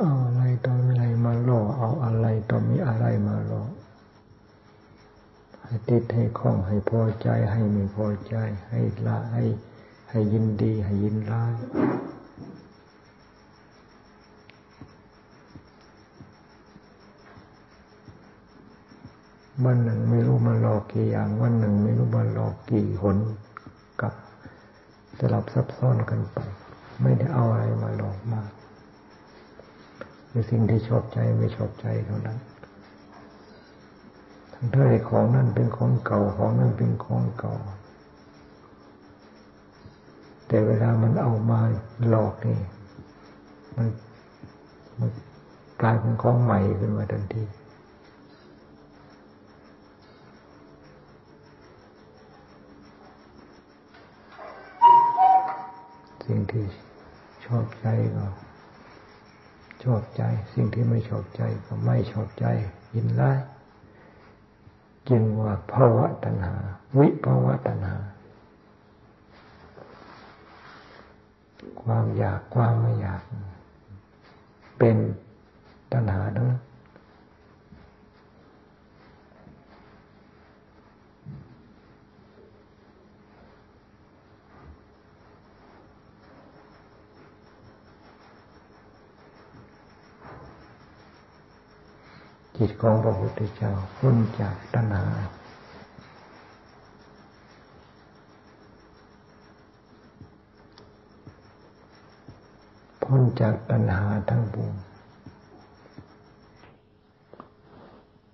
[0.00, 3.62] อาอะไรต่ออะไรมาล่อเอาอะไรต่อมีอะไรมาล่อ
[5.64, 8.34] ให้ติดให้ คล้องให้พอใจ ให้ไม่พอใจ
[8.68, 9.44] ให้ละให้
[10.10, 11.54] ให้ยินดี ให้ยินร้าย
[19.66, 23.18] วันหนึ่งไม่รู้มันหลอกกี่อย่าง วันหนึ่งไม่รู้มันหลอกกี่หน
[24.00, 24.12] กับ
[25.18, 26.38] สลับซับซ้อนกันไป
[27.02, 28.50] ไม่ได้เอาอะไรมาหลอกมาก
[30.30, 32.38] คือสิ่งที่ชอบใจไม่ชอบใจเท่านั้น
[34.70, 37.52] ทั้ของนั่นเป็นของเก่าของนั่นเป็นของเก่า
[40.46, 41.60] แต่เวลามันเอามา
[42.08, 42.58] หลอกนี่
[43.76, 43.88] มัน
[44.98, 45.10] มัน
[45.80, 47.42] กลายเป็นของใหม่ขึ้นมาทันที
[56.24, 56.64] สิ่งที่
[57.46, 57.86] ชอบใจ
[58.16, 58.26] ก็
[59.84, 60.22] ชอบใจ
[60.54, 62.46] สิ่งที่ไม่ชอบใจก็ไม่ชอบใจ
[62.94, 63.38] ยินร้าย
[65.08, 66.54] จึงว่าภาวะตัณหา
[66.98, 67.96] วิภาวะตัณหา
[71.82, 73.22] ความอยากความไม่อยาก
[74.78, 74.96] เป็น
[75.92, 76.48] ตัณหาทั้ง
[92.64, 95.06] จิตของพระพุทธเจ้าพ้นจากตัณหา
[103.02, 104.74] พ้นจากตัณหาทั้งปวง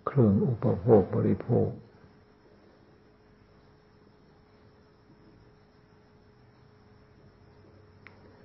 [0.06, 1.68] เครื่องอุปโภคบริโภค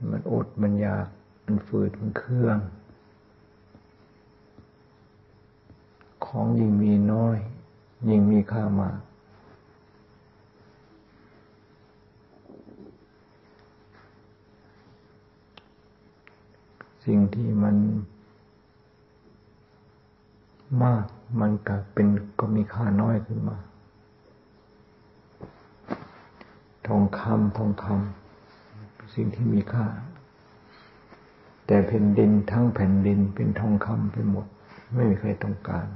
[0.10, 1.08] มันอดมันยาก
[1.46, 2.60] มันฝืดมันเครื่อง
[6.36, 7.38] ของยิ่งมีน้อย
[8.10, 8.98] ยิ่งมีค่ามาก
[17.06, 17.76] สิ่งที่มัน
[20.84, 21.06] มาก
[21.42, 22.08] มันก็เป็น
[22.40, 23.58] ก็มีค่าน้อยขึ้นมา
[26.88, 29.86] ทองคำทองคำสิ่งที่มีค่า
[31.66, 34.46] แต่แผ่นดินทั้งแผ่นดินเป็นทองคำไปหมด
[34.94, 35.88] ไม่มีใครต้องการ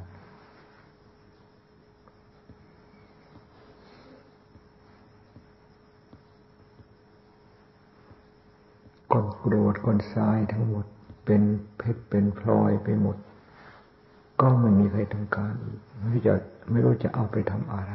[9.12, 10.86] ก้อนกรวดก้อนทรายทั้งหมด
[11.26, 11.42] เป็น
[11.78, 13.18] เพชรเป็นพลอยไปหมด
[14.42, 15.54] ก็ไม่มีใครต้องการ
[16.00, 16.34] ไม่รู้จะ
[16.72, 17.92] ไม่รู้จะเอาไปทำอะไร